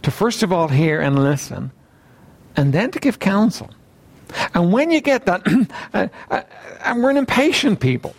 to 0.03 0.12
first 0.12 0.43
of 0.43 0.51
all 0.51 0.67
hear 0.67 1.00
and 1.00 1.24
listen, 1.24 1.72
and 2.55 2.74
then 2.74 2.91
to 2.91 3.00
give 3.00 3.20
counsel. 3.20 3.70
And 4.53 4.72
when 4.72 4.91
you 4.91 5.01
get 5.01 5.25
that, 5.25 5.41
uh, 5.93 6.08
uh, 6.29 6.41
and 6.84 7.03
we're 7.03 7.12
an 7.12 7.17
impatient 7.17 7.79
people, 7.79 8.15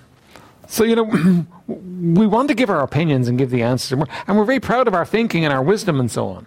So, 0.68 0.84
you 0.84 0.96
know, 0.96 1.04
we 1.66 2.26
want 2.26 2.48
to 2.48 2.54
give 2.54 2.70
our 2.70 2.82
opinions 2.82 3.28
and 3.28 3.36
give 3.36 3.50
the 3.50 3.62
answers, 3.62 3.92
and 3.92 4.00
we're, 4.00 4.14
and 4.26 4.38
we're 4.38 4.44
very 4.44 4.60
proud 4.60 4.88
of 4.88 4.94
our 4.94 5.04
thinking 5.04 5.44
and 5.44 5.52
our 5.52 5.62
wisdom 5.62 6.00
and 6.00 6.10
so 6.10 6.28
on. 6.28 6.46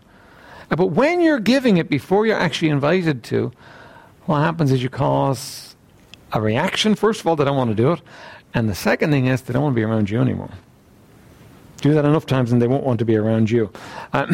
Uh, 0.72 0.76
but 0.76 0.88
when 0.88 1.22
you're 1.22 1.40
giving 1.40 1.78
it 1.78 1.90
before 1.90 2.26
you're 2.26 2.38
actually 2.38 2.70
invited 2.70 3.24
to, 3.26 3.52
what 4.26 4.40
happens 4.40 4.72
is 4.72 4.82
you 4.82 4.90
cause 4.90 5.65
a 6.36 6.42
reaction. 6.42 6.96
First 6.96 7.22
of 7.22 7.28
all, 7.28 7.36
they 7.36 7.46
don't 7.46 7.58
want 7.58 7.72
to 7.72 7.76
do 7.76 7.94
it. 7.94 8.02
And 8.54 8.70
the 8.70 8.76
second 8.76 9.12
thing 9.12 9.28
is 9.28 9.42
they 9.42 9.54
don't 9.54 9.64
want 9.64 9.74
to 9.74 9.80
be 9.80 9.84
around 9.84 10.10
you 10.10 10.20
anymore. 10.20 10.52
Do 11.82 11.94
that 11.94 12.06
enough 12.06 12.26
times 12.26 12.52
and 12.52 12.62
they 12.62 12.68
won't 12.68 12.84
want 12.84 13.00
to 13.00 13.06
be 13.06 13.16
around 13.16 13.50
you. 13.50 13.72
Uh, 14.14 14.28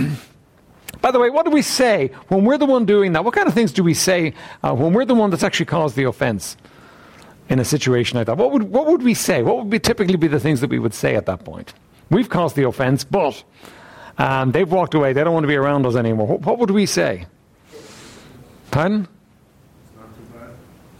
by 1.01 1.11
the 1.11 1.19
way, 1.19 1.29
what 1.29 1.45
do 1.45 1.51
we 1.51 1.61
say 1.61 2.11
when 2.27 2.43
we're 2.43 2.57
the 2.57 2.65
one 2.65 2.85
doing 2.85 3.13
that? 3.13 3.23
What 3.23 3.33
kind 3.33 3.47
of 3.47 3.53
things 3.53 3.71
do 3.71 3.83
we 3.83 3.93
say 3.93 4.33
uh, 4.63 4.73
when 4.73 4.93
we're 4.93 5.05
the 5.05 5.15
one 5.15 5.29
that's 5.29 5.43
actually 5.43 5.67
caused 5.67 5.95
the 5.95 6.03
offense 6.03 6.57
in 7.49 7.59
a 7.59 7.65
situation 7.65 8.17
like 8.17 8.27
that? 8.27 8.37
What 8.37 8.51
would, 8.51 8.63
what 8.63 8.87
would 8.87 9.03
we 9.03 9.13
say? 9.13 9.43
What 9.43 9.57
would 9.57 9.69
be 9.69 9.79
typically 9.79 10.17
be 10.17 10.27
the 10.27 10.39
things 10.39 10.61
that 10.61 10.69
we 10.69 10.79
would 10.79 10.93
say 10.93 11.15
at 11.15 11.27
that 11.27 11.45
point? 11.45 11.73
We've 12.09 12.29
caused 12.29 12.55
the 12.55 12.67
offense, 12.67 13.03
but 13.03 13.43
um, 14.17 14.51
they've 14.51 14.69
walked 14.69 14.93
away. 14.93 15.13
They 15.13 15.23
don't 15.23 15.33
want 15.33 15.43
to 15.43 15.47
be 15.47 15.55
around 15.55 15.85
us 15.85 15.95
anymore. 15.95 16.27
What, 16.27 16.41
what 16.41 16.59
would 16.59 16.71
we 16.71 16.85
say? 16.85 17.25
Pardon? 18.71 19.07
It's 19.85 19.97
not 19.97 20.15
too 20.15 20.21
bad. 20.33 20.49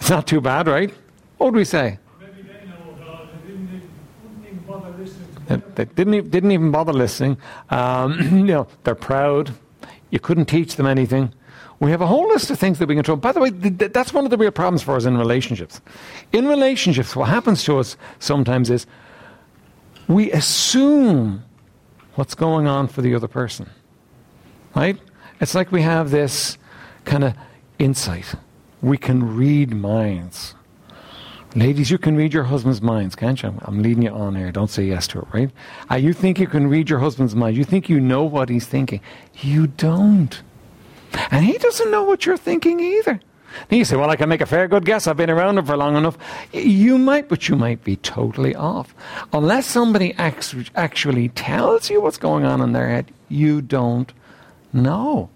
It's 0.02 0.10
not 0.10 0.26
too 0.26 0.42
bad, 0.42 0.68
right? 0.68 0.92
What 1.38 1.52
would 1.54 1.56
we 1.56 1.64
say? 1.64 2.00
They 2.20 2.26
know 2.26 2.96
God. 2.98 3.30
They 3.44 3.52
didn't 3.52 3.68
even, 3.68 3.82
wouldn't 4.24 4.48
even 4.48 4.58
bother 4.66 4.90
listening 4.98 5.28
to 5.36 5.40
They, 5.42 5.56
them. 5.56 5.74
they 5.76 5.86
didn't, 5.86 6.32
didn't 6.32 6.52
even 6.52 6.72
bother 6.72 6.92
listening. 6.92 7.38
Um, 7.70 8.20
you 8.32 8.44
know, 8.46 8.68
they're 8.84 8.96
proud. 8.96 9.54
You 10.10 10.20
couldn't 10.20 10.46
teach 10.46 10.76
them 10.76 10.88
anything. 10.88 11.32
We 11.80 11.92
have 11.92 12.02
a 12.02 12.08
whole 12.08 12.28
list 12.30 12.50
of 12.50 12.58
things 12.58 12.80
that 12.80 12.88
we 12.88 12.96
control. 12.96 13.16
By 13.16 13.32
the 13.32 13.40
way, 13.42 13.52
th- 13.52 13.78
th- 13.78 13.94
that's 13.94 14.12
one 14.12 14.26
of 14.26 14.32
the 14.32 14.38
real 14.38 14.50
problems 14.50 14.82
for 14.82 14.96
us 14.96 15.06
in 15.06 15.18
relationships. 15.18 15.82
In 16.34 16.48
relationships, 16.48 17.16
what 17.16 17.30
happens 17.30 17.64
to 17.66 17.78
us 17.78 17.96
sometimes 18.18 18.72
is 18.72 18.88
we 20.08 20.32
assume 20.32 21.44
what's 22.16 22.34
going 22.34 22.66
on 22.66 22.88
for 22.88 23.04
the 23.04 23.14
other 23.14 23.28
person. 23.28 23.70
Right? 24.76 24.98
It's 25.40 25.54
like 25.54 25.72
we 25.72 25.84
have 25.84 26.10
this 26.10 26.58
kind 27.06 27.24
of 27.24 27.36
insight. 27.78 28.34
We 28.82 28.98
can 28.98 29.36
read 29.36 29.74
minds. 29.74 30.56
Ladies, 31.54 31.92
you 31.92 31.98
can 31.98 32.16
read 32.16 32.34
your 32.34 32.46
husband's 32.46 32.82
minds, 32.82 33.16
can't 33.16 33.42
you? 33.44 33.54
I'm, 33.64 33.82
leading 33.82 34.04
you 34.04 34.12
on 34.12 34.36
here. 34.36 34.52
Don't 34.52 34.70
say 34.70 34.84
yes 34.84 35.06
to 35.08 35.20
it, 35.20 35.28
right? 35.34 35.52
Uh, 35.90 35.96
you 35.96 36.14
think 36.14 36.40
you 36.40 36.48
can 36.48 36.68
read 36.68 36.90
your 36.90 37.00
husband's 37.00 37.36
mind. 37.36 37.58
You 37.58 37.66
think 37.66 37.90
you 37.90 38.00
know 38.00 38.24
what 38.24 38.48
he's 38.48 38.66
thinking. 38.66 39.02
You 39.36 39.68
don't. 39.68 40.42
And 41.30 41.46
he 41.46 41.58
doesn't 41.58 41.92
know 41.92 42.04
what 42.04 42.26
you're 42.26 42.38
thinking 42.38 42.80
either. 42.80 43.20
Then 43.68 43.80
you 43.80 43.86
say, 43.86 43.98
well, 43.98 44.10
I 44.10 44.16
can 44.16 44.30
make 44.30 44.40
a 44.40 44.46
fair 44.46 44.70
good 44.70 44.86
guess. 44.86 45.08
I've 45.08 45.18
been 45.18 45.30
around 45.30 45.58
him 45.58 45.66
for 45.66 45.76
long 45.76 45.98
enough. 45.98 46.18
You 46.54 46.98
might, 46.98 47.28
but 47.28 47.50
you 47.50 47.58
might 47.58 47.84
be 47.84 47.98
totally 47.98 48.56
off. 48.56 48.96
Unless 49.34 49.68
somebody 49.68 50.14
act- 50.14 50.56
actually 50.76 51.30
tells 51.30 51.90
you 51.90 52.00
what's 52.00 52.18
going 52.18 52.46
on 52.46 52.62
in 52.62 52.72
their 52.72 52.88
head, 52.88 53.12
you 53.28 53.62
don't 53.62 54.14
know. 54.72 55.30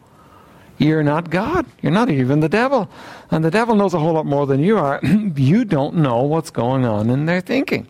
You're 0.78 1.04
not 1.04 1.30
God. 1.30 1.66
You're 1.82 1.92
not 1.92 2.10
even 2.10 2.42
the 2.42 2.50
devil. 2.50 2.90
And 3.32 3.44
the 3.44 3.52
devil 3.52 3.76
knows 3.76 3.94
a 3.94 4.00
whole 4.00 4.14
lot 4.14 4.26
more 4.26 4.46
than 4.46 4.62
you 4.62 4.78
are. 4.78 5.00
you 5.36 5.64
don't 5.64 5.96
know 5.96 6.24
what's 6.24 6.50
going 6.50 6.86
on 6.86 7.10
in 7.10 7.26
their 7.26 7.42
thinking. 7.42 7.88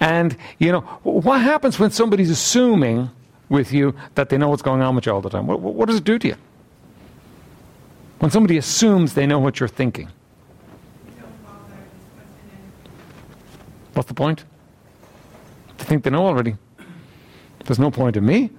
And, 0.00 0.36
you 0.58 0.72
know, 0.72 0.80
what 1.02 1.40
happens 1.40 1.78
when 1.78 1.90
somebody's 1.90 2.30
assuming 2.30 3.10
with 3.48 3.72
you 3.72 3.94
that 4.14 4.28
they 4.28 4.38
know 4.38 4.48
what's 4.48 4.62
going 4.62 4.82
on 4.82 4.94
with 4.94 5.06
you 5.06 5.12
all 5.12 5.20
the 5.20 5.30
time? 5.30 5.46
What, 5.46 5.60
what 5.60 5.86
does 5.86 5.96
it 5.96 6.04
do 6.04 6.18
to 6.18 6.28
you? 6.28 6.36
When 8.18 8.30
somebody 8.30 8.58
assumes 8.58 9.14
they 9.14 9.26
know 9.26 9.38
what 9.38 9.60
you're 9.60 9.68
thinking, 9.68 10.08
what's 13.94 14.08
the 14.08 14.14
point? 14.14 14.44
They 15.78 15.84
think 15.84 16.04
they 16.04 16.10
know 16.10 16.26
already. 16.26 16.56
There's 17.64 17.78
no 17.78 17.90
point 17.90 18.16
in 18.16 18.26
me 18.26 18.50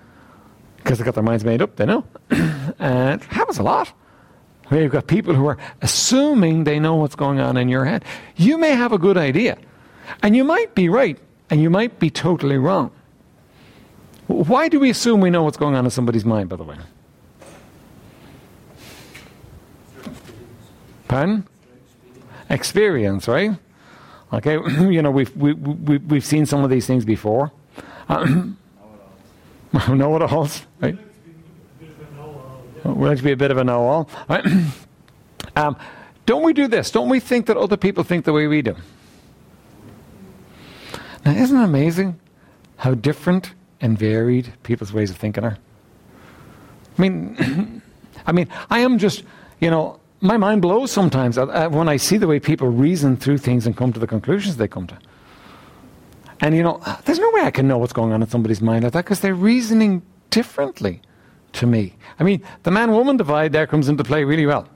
because 0.84 0.98
they've 0.98 1.06
got 1.06 1.16
their 1.16 1.24
minds 1.24 1.44
made 1.44 1.62
up. 1.62 1.76
They 1.76 1.86
know. 1.86 2.06
and 2.30 3.22
it 3.22 3.28
happens 3.28 3.60
a 3.60 3.64
lot. 3.64 3.92
Where 4.68 4.82
you've 4.82 4.92
got 4.92 5.08
people 5.08 5.34
who 5.34 5.46
are 5.48 5.58
assuming 5.82 6.64
they 6.64 6.80
know 6.80 6.96
what's 6.96 7.16
going 7.16 7.40
on 7.40 7.58
in 7.58 7.68
your 7.68 7.86
head. 7.86 8.06
You 8.38 8.58
may 8.58 8.72
have 8.72 8.94
a 8.94 8.98
good 8.98 9.18
idea, 9.18 9.58
and 10.24 10.36
you 10.36 10.44
might 10.44 10.74
be 10.76 10.88
right, 10.88 11.18
and 11.50 11.62
you 11.62 11.70
might 11.70 12.00
be 12.00 12.10
totally 12.10 12.58
wrong. 12.58 12.92
Why 14.28 14.70
do 14.70 14.80
we 14.80 14.90
assume 14.90 15.20
we 15.20 15.30
know 15.30 15.44
what's 15.44 15.58
going 15.58 15.76
on 15.76 15.84
in 15.84 15.92
somebody's 15.92 16.24
mind, 16.24 16.48
by 16.48 16.56
the 16.56 16.64
way? 16.64 16.78
Pardon? 21.10 21.46
Experience, 22.50 23.28
right? 23.28 23.52
Okay, 24.32 24.54
you 24.90 25.02
know, 25.02 25.12
we've, 25.12 25.36
we, 25.36 25.52
we, 25.52 25.98
we've 25.98 26.26
seen 26.26 26.46
some 26.46 26.64
of 26.64 26.70
these 26.70 26.88
things 26.88 27.04
before. 27.04 27.52
Know 29.90 30.16
it 30.18 30.22
alls, 30.22 30.64
right? 30.82 30.98
Know-all. 32.16 32.94
We 32.94 33.08
like 33.08 33.18
to 33.18 33.24
be 33.24 33.32
a 33.32 33.38
bit 33.38 33.52
of 33.52 33.58
a 33.58 33.64
know 33.64 33.84
all. 33.84 34.10
Right? 34.28 34.46
um, 35.56 35.78
don't 36.26 36.44
we 36.44 36.54
do 36.54 36.68
this? 36.68 36.92
Don't 36.92 37.10
we 37.10 37.20
think 37.20 37.46
that 37.46 37.58
other 37.58 37.78
people 37.78 38.04
think 38.04 38.26
the 38.26 38.34
way 38.34 38.48
we 38.48 38.62
do? 38.62 38.76
Now, 41.26 41.32
isn't 41.32 41.58
it 41.58 41.64
amazing 41.64 42.20
how 42.78 42.96
different 42.96 43.54
and 43.80 43.98
varied 43.98 44.54
people's 44.64 44.92
ways 44.92 45.10
of 45.10 45.18
thinking 45.18 45.44
are? 45.44 45.58
I 46.98 47.02
mean, 47.02 47.82
I 48.26 48.32
mean, 48.32 48.50
I 48.70 48.80
am 48.80 48.98
just, 48.98 49.24
you 49.60 49.70
know, 49.70 50.00
my 50.20 50.38
mind 50.38 50.62
blows 50.62 50.92
sometimes 50.92 51.38
uh, 51.38 51.46
uh, 51.46 51.70
when 51.70 51.90
I 51.90 51.98
see 51.98 52.18
the 52.18 52.28
way 52.28 52.40
people 52.40 52.68
reason 52.68 53.18
through 53.18 53.40
things 53.40 53.66
and 53.66 53.76
come 53.76 53.94
to 53.94 54.00
the 54.00 54.08
conclusions 54.08 54.58
they 54.58 54.68
come 54.68 54.88
to. 54.88 54.98
And, 56.42 56.56
you 56.56 56.64
know, 56.64 56.82
there's 57.06 57.20
no 57.20 57.30
way 57.32 57.42
I 57.42 57.52
can 57.52 57.68
know 57.68 57.78
what's 57.78 57.94
going 57.94 58.12
on 58.12 58.22
in 58.22 58.28
somebody's 58.28 58.62
mind 58.62 58.84
like 58.84 58.94
that 58.94 59.06
because 59.06 59.20
they're 59.20 59.36
reasoning 59.36 60.02
differently 60.32 61.02
to 61.54 61.68
me. 61.68 61.96
I 62.20 62.24
mean, 62.24 62.42
the 62.64 62.72
man 62.72 62.92
woman 62.92 63.18
divide 63.18 63.54
there 63.54 63.68
comes 63.68 63.88
into 63.88 64.04
play 64.04 64.24
really 64.24 64.46
well. 64.46 64.68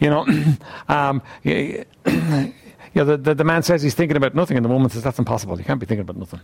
You 0.00 0.10
know, 0.10 0.26
um, 0.88 1.22
y- 1.44 1.84
yeah, 2.06 3.04
the, 3.04 3.16
the, 3.16 3.34
the 3.34 3.44
man 3.44 3.62
says 3.62 3.82
he's 3.82 3.94
thinking 3.94 4.16
about 4.16 4.34
nothing, 4.34 4.56
and 4.56 4.64
the 4.64 4.70
woman 4.70 4.90
says 4.90 5.02
that's 5.02 5.18
impossible. 5.18 5.58
You 5.58 5.64
can't 5.64 5.80
be 5.80 5.86
thinking 5.86 6.02
about 6.02 6.16
nothing. 6.16 6.40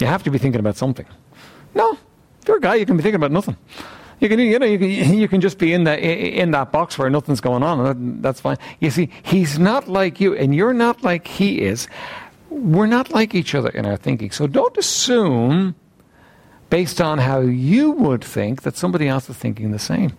You 0.00 0.06
have 0.06 0.22
to 0.24 0.30
be 0.30 0.38
thinking 0.38 0.60
about 0.60 0.76
something. 0.76 1.06
No, 1.74 1.98
if 2.40 2.48
you're 2.48 2.58
a 2.58 2.60
guy, 2.60 2.74
you 2.74 2.86
can 2.86 2.96
be 2.96 3.02
thinking 3.02 3.16
about 3.16 3.32
nothing. 3.32 3.56
You 4.20 4.28
can, 4.28 4.38
you 4.38 4.58
know, 4.58 4.66
you 4.66 4.78
can, 4.78 5.14
you 5.18 5.28
can 5.28 5.40
just 5.40 5.58
be 5.58 5.72
in 5.72 5.84
that 5.84 5.98
in 6.00 6.50
that 6.52 6.72
box 6.72 6.98
where 6.98 7.08
nothing's 7.10 7.40
going 7.40 7.62
on, 7.62 7.80
and 7.80 7.86
that, 7.86 8.22
that's 8.22 8.40
fine. 8.40 8.58
You 8.80 8.90
see, 8.90 9.10
he's 9.22 9.58
not 9.58 9.88
like 9.88 10.20
you, 10.20 10.34
and 10.34 10.54
you're 10.54 10.74
not 10.74 11.02
like 11.02 11.26
he 11.26 11.62
is. 11.62 11.88
We're 12.56 12.86
not 12.86 13.10
like 13.10 13.34
each 13.34 13.54
other 13.54 13.68
in 13.68 13.86
our 13.86 13.96
thinking. 13.96 14.30
So 14.30 14.46
don't 14.46 14.76
assume, 14.76 15.74
based 16.70 17.00
on 17.00 17.18
how 17.18 17.40
you 17.40 17.90
would 17.92 18.24
think, 18.24 18.62
that 18.62 18.76
somebody 18.76 19.08
else 19.08 19.28
is 19.28 19.36
thinking 19.36 19.70
the 19.72 19.78
same. 19.78 20.12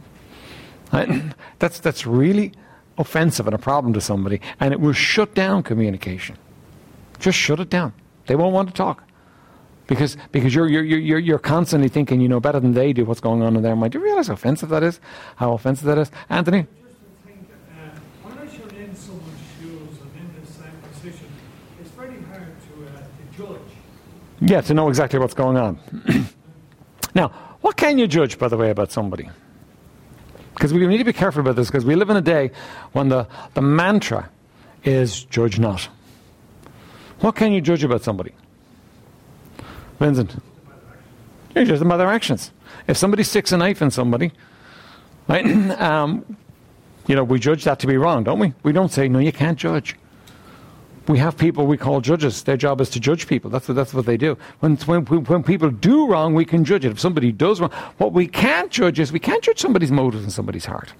That's 1.59 1.79
that's 1.79 2.07
really 2.07 2.53
offensive 2.97 3.45
and 3.45 3.53
a 3.53 3.57
problem 3.57 3.93
to 3.93 4.01
somebody, 4.01 4.39
and 4.59 4.73
it 4.73 4.79
will 4.79 4.93
shut 4.93 5.35
down 5.35 5.63
communication. 5.63 6.37
Just 7.19 7.37
shut 7.37 7.59
it 7.59 7.69
down. 7.69 7.93
They 8.27 8.35
won't 8.35 8.53
want 8.53 8.69
to 8.69 8.73
talk 8.73 9.03
because 9.87 10.17
because 10.31 10.53
you're 10.53 10.67
you're 10.67 10.83
you're 10.83 11.19
you're 11.19 11.39
constantly 11.39 11.89
thinking 11.89 12.21
you 12.21 12.27
know 12.27 12.39
better 12.39 12.59
than 12.59 12.73
they 12.73 12.93
do 12.93 13.05
what's 13.05 13.21
going 13.21 13.41
on 13.41 13.55
in 13.55 13.63
their 13.63 13.75
mind. 13.75 13.93
Do 13.93 13.99
you 13.99 14.03
realize 14.05 14.27
how 14.27 14.33
offensive 14.33 14.69
that 14.69 14.83
is? 14.83 14.99
How 15.37 15.53
offensive 15.53 15.85
that 15.85 15.97
is, 15.97 16.11
Anthony? 16.29 16.67
Just 16.67 16.99
to 16.99 17.27
think, 17.27 17.49
uh, 17.49 17.99
when 18.23 18.37
I 18.37 18.43
you're 18.43 18.83
in 18.83 18.95
someone's 18.95 19.39
shoes 19.59 19.97
and 20.01 20.11
in 20.19 20.41
the 20.41 20.51
same 20.51 20.81
position, 20.91 21.27
it's 21.81 21.91
very 21.91 22.21
hard 22.23 22.53
to, 22.61 22.87
uh, 22.87 22.99
to 22.99 23.37
judge. 23.37 23.71
Yeah, 24.47 24.61
to 24.61 24.73
know 24.73 24.87
exactly 24.87 25.19
what's 25.19 25.33
going 25.33 25.57
on. 25.57 25.77
now, 27.15 27.27
what 27.59 27.75
can 27.75 27.97
you 27.97 28.07
judge, 28.07 28.39
by 28.39 28.47
the 28.47 28.55
way, 28.55 28.69
about 28.69 28.93
somebody? 28.93 29.29
Because 30.53 30.73
we 30.73 30.87
need 30.87 30.99
to 30.99 31.03
be 31.03 31.11
careful 31.11 31.41
about 31.41 31.57
this 31.57 31.67
because 31.67 31.83
we 31.83 31.95
live 31.95 32.09
in 32.09 32.15
a 32.15 32.21
day 32.21 32.51
when 32.93 33.09
the, 33.09 33.27
the 33.55 33.61
mantra 33.61 34.29
is 34.85 35.25
judge 35.25 35.59
not. 35.59 35.89
What 37.19 37.35
can 37.35 37.51
you 37.51 37.59
judge 37.59 37.83
about 37.83 38.03
somebody? 38.03 38.31
Vincent? 39.99 40.41
You 41.53 41.65
judge 41.65 41.79
them 41.79 41.89
by 41.89 41.97
their 41.97 42.07
actions. 42.07 42.51
If 42.87 42.95
somebody 42.95 43.23
sticks 43.23 43.51
a 43.51 43.57
knife 43.57 43.81
in 43.81 43.91
somebody, 43.91 44.31
right, 45.27 45.45
um, 45.81 46.37
you 47.05 47.17
know, 47.17 47.25
we 47.25 47.37
judge 47.37 47.65
that 47.65 47.79
to 47.79 47.87
be 47.87 47.97
wrong, 47.97 48.23
don't 48.23 48.39
we? 48.39 48.53
We 48.63 48.71
don't 48.71 48.93
say, 48.93 49.09
no, 49.09 49.19
you 49.19 49.33
can't 49.33 49.59
judge. 49.59 49.97
We 51.07 51.19
have 51.19 51.37
people 51.37 51.67
we 51.67 51.77
call 51.77 52.01
judges. 52.01 52.43
Their 52.43 52.57
job 52.57 52.81
is 52.81 52.89
to 52.89 52.99
judge 52.99 53.27
people. 53.27 53.49
That's 53.49 53.67
what, 53.67 53.75
that's 53.75 53.93
what 53.93 54.05
they 54.05 54.17
do. 54.17 54.37
When, 54.59 54.75
when, 54.77 55.05
when 55.05 55.43
people 55.43 55.69
do 55.69 56.07
wrong, 56.07 56.33
we 56.33 56.43
can 56.43 56.65
judge 56.65 56.83
it. 56.83 56.91
If 56.91 56.99
somebody 56.99 57.31
does 57.31 57.61
wrong, 57.61 57.71
what 57.97 58.11
we 58.11 58.27
can't 58.27 58.69
judge 58.69 58.99
is 58.99 59.11
we 59.13 59.19
can't 59.19 59.41
judge 59.41 59.59
somebody's 59.59 59.91
motives 59.91 60.23
and 60.23 60.33
somebody's 60.33 60.65
heart. 60.65 60.93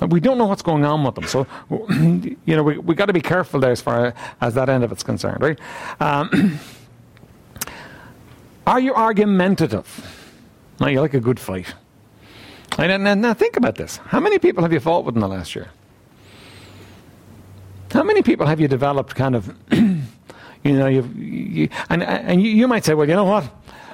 And 0.00 0.12
We 0.12 0.20
don't 0.20 0.38
know 0.38 0.46
what's 0.46 0.62
going 0.62 0.84
on 0.84 1.02
with 1.02 1.16
them. 1.16 1.26
So, 1.26 1.46
you 1.70 2.36
know, 2.46 2.62
we, 2.62 2.78
we 2.78 2.94
got 2.94 3.06
to 3.06 3.12
be 3.12 3.20
careful 3.20 3.58
there 3.58 3.72
as 3.72 3.80
far 3.80 4.14
as 4.40 4.54
that 4.54 4.68
end 4.68 4.84
of 4.84 4.92
it's 4.92 5.02
concerned, 5.02 5.40
right? 5.40 5.58
Um, 6.00 6.58
are 8.66 8.80
you 8.80 8.94
argumentative? 8.94 10.30
Now, 10.78 10.88
you 10.88 11.00
like 11.00 11.14
a 11.14 11.20
good 11.20 11.40
fight. 11.40 11.74
And 12.78 13.04
now 13.22 13.34
think 13.34 13.56
about 13.56 13.76
this. 13.76 13.96
How 13.96 14.20
many 14.20 14.38
people 14.38 14.62
have 14.62 14.72
you 14.72 14.80
fought 14.80 15.04
with 15.04 15.14
in 15.14 15.20
the 15.20 15.28
last 15.28 15.54
year? 15.54 15.70
How 17.94 18.02
many 18.02 18.22
people 18.22 18.46
have 18.46 18.60
you 18.60 18.68
developed 18.68 19.14
kind 19.14 19.34
of 19.34 19.54
You 20.64 20.72
know, 20.72 20.86
you've, 20.86 21.16
you, 21.16 21.68
and, 21.90 22.02
and 22.02 22.42
you, 22.42 22.50
you 22.50 22.66
might 22.66 22.86
say, 22.86 22.94
well, 22.94 23.06
you 23.06 23.14
know 23.14 23.24
what? 23.24 23.50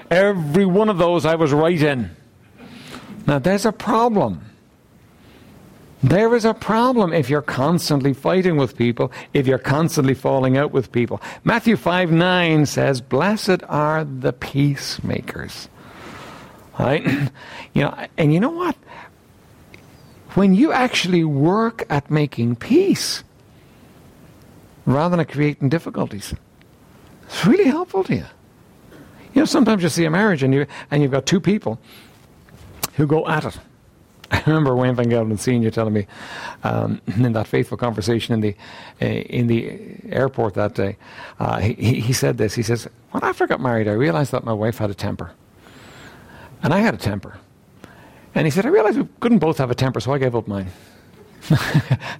Every 0.08 0.64
one 0.64 0.88
of 0.88 0.98
those 0.98 1.26
I 1.26 1.34
was 1.34 1.52
right 1.52 1.80
in. 1.80 2.14
Now, 3.26 3.40
there's 3.40 3.66
a 3.66 3.72
problem. 3.72 4.44
There 6.02 6.34
is 6.34 6.44
a 6.44 6.54
problem 6.54 7.12
if 7.12 7.28
you're 7.28 7.42
constantly 7.42 8.14
fighting 8.14 8.56
with 8.56 8.76
people, 8.76 9.12
if 9.34 9.46
you're 9.46 9.58
constantly 9.58 10.14
falling 10.14 10.56
out 10.56 10.70
with 10.70 10.92
people. 10.92 11.20
Matthew 11.42 11.76
5 11.76 12.12
9 12.12 12.66
says, 12.66 13.00
Blessed 13.00 13.62
are 13.68 14.04
the 14.04 14.32
peacemakers. 14.32 15.68
Right? 16.78 17.04
you 17.74 17.82
know, 17.82 18.06
and 18.16 18.32
you 18.32 18.38
know 18.38 18.50
what? 18.50 18.76
When 20.34 20.54
you 20.54 20.70
actually 20.70 21.24
work 21.24 21.84
at 21.90 22.10
making 22.10 22.56
peace 22.56 23.24
rather 24.94 25.16
than 25.16 25.26
creating 25.26 25.68
difficulties, 25.68 26.34
it's 27.24 27.46
really 27.46 27.66
helpful 27.66 28.04
to 28.04 28.14
you. 28.14 28.26
You 29.34 29.42
know, 29.42 29.44
sometimes 29.44 29.82
you 29.82 29.88
see 29.88 30.04
a 30.04 30.10
marriage 30.10 30.42
and, 30.42 30.52
you, 30.52 30.66
and 30.90 31.02
you've 31.02 31.12
got 31.12 31.26
two 31.26 31.40
people 31.40 31.78
who 32.96 33.06
go 33.06 33.26
at 33.28 33.44
it. 33.44 33.58
I 34.30 34.42
remember 34.46 34.76
Wayne 34.76 34.94
Van 34.94 35.08
Gelder 35.08 35.36
Senior 35.36 35.70
telling 35.70 35.92
me 35.92 36.06
um, 36.62 37.00
in 37.06 37.32
that 37.32 37.46
faithful 37.46 37.76
conversation 37.76 38.34
in 38.34 38.40
the 38.40 38.56
uh, 39.02 39.06
in 39.06 39.46
the 39.46 39.96
airport 40.08 40.54
that 40.54 40.74
day. 40.74 40.96
Uh, 41.38 41.58
he, 41.58 42.00
he 42.00 42.12
said 42.12 42.38
this. 42.38 42.54
He 42.54 42.62
says, 42.62 42.88
"When 43.10 43.24
I 43.24 43.32
first 43.32 43.48
got 43.48 43.60
married, 43.60 43.88
I 43.88 43.92
realized 43.92 44.30
that 44.32 44.44
my 44.44 44.52
wife 44.52 44.78
had 44.78 44.90
a 44.90 44.94
temper, 44.94 45.32
and 46.62 46.72
I 46.72 46.78
had 46.78 46.94
a 46.94 46.98
temper." 46.98 47.38
And 48.34 48.46
he 48.46 48.50
said, 48.50 48.66
"I 48.66 48.68
realized 48.68 48.98
we 48.98 49.08
couldn't 49.18 49.38
both 49.38 49.58
have 49.58 49.70
a 49.70 49.74
temper, 49.74 49.98
so 49.98 50.12
I 50.12 50.18
gave 50.18 50.36
up 50.36 50.46
mine." 50.46 50.70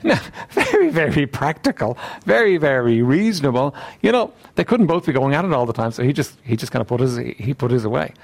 No, 0.03 0.15
very, 0.51 0.91
very 0.91 1.27
practical, 1.27 1.99
very, 2.25 2.57
very 2.57 3.03
reasonable. 3.03 3.75
You 4.03 4.13
know, 4.13 4.33
they 4.55 4.65
couldn't 4.65 4.87
both 4.87 5.07
be 5.07 5.13
going 5.13 5.35
at 5.35 5.45
it 5.45 5.53
all 5.53 5.67
the 5.67 5.73
time, 5.73 5.93
so 5.93 6.03
he 6.03 6.13
just 6.13 6.37
he 6.43 6.57
just 6.57 6.73
kind 6.73 6.81
of 6.81 6.89
put 6.89 7.01
his 7.01 7.17
he 7.17 7.55
put 7.55 7.71
his 7.71 7.85
away. 7.85 8.15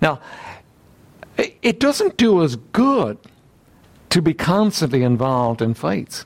Now, 0.00 0.20
it 1.36 1.80
doesn't 1.80 2.16
do 2.16 2.42
us 2.42 2.56
good 2.72 3.18
to 4.10 4.22
be 4.22 4.34
constantly 4.34 5.02
involved 5.02 5.60
in 5.60 5.74
fights. 5.74 6.24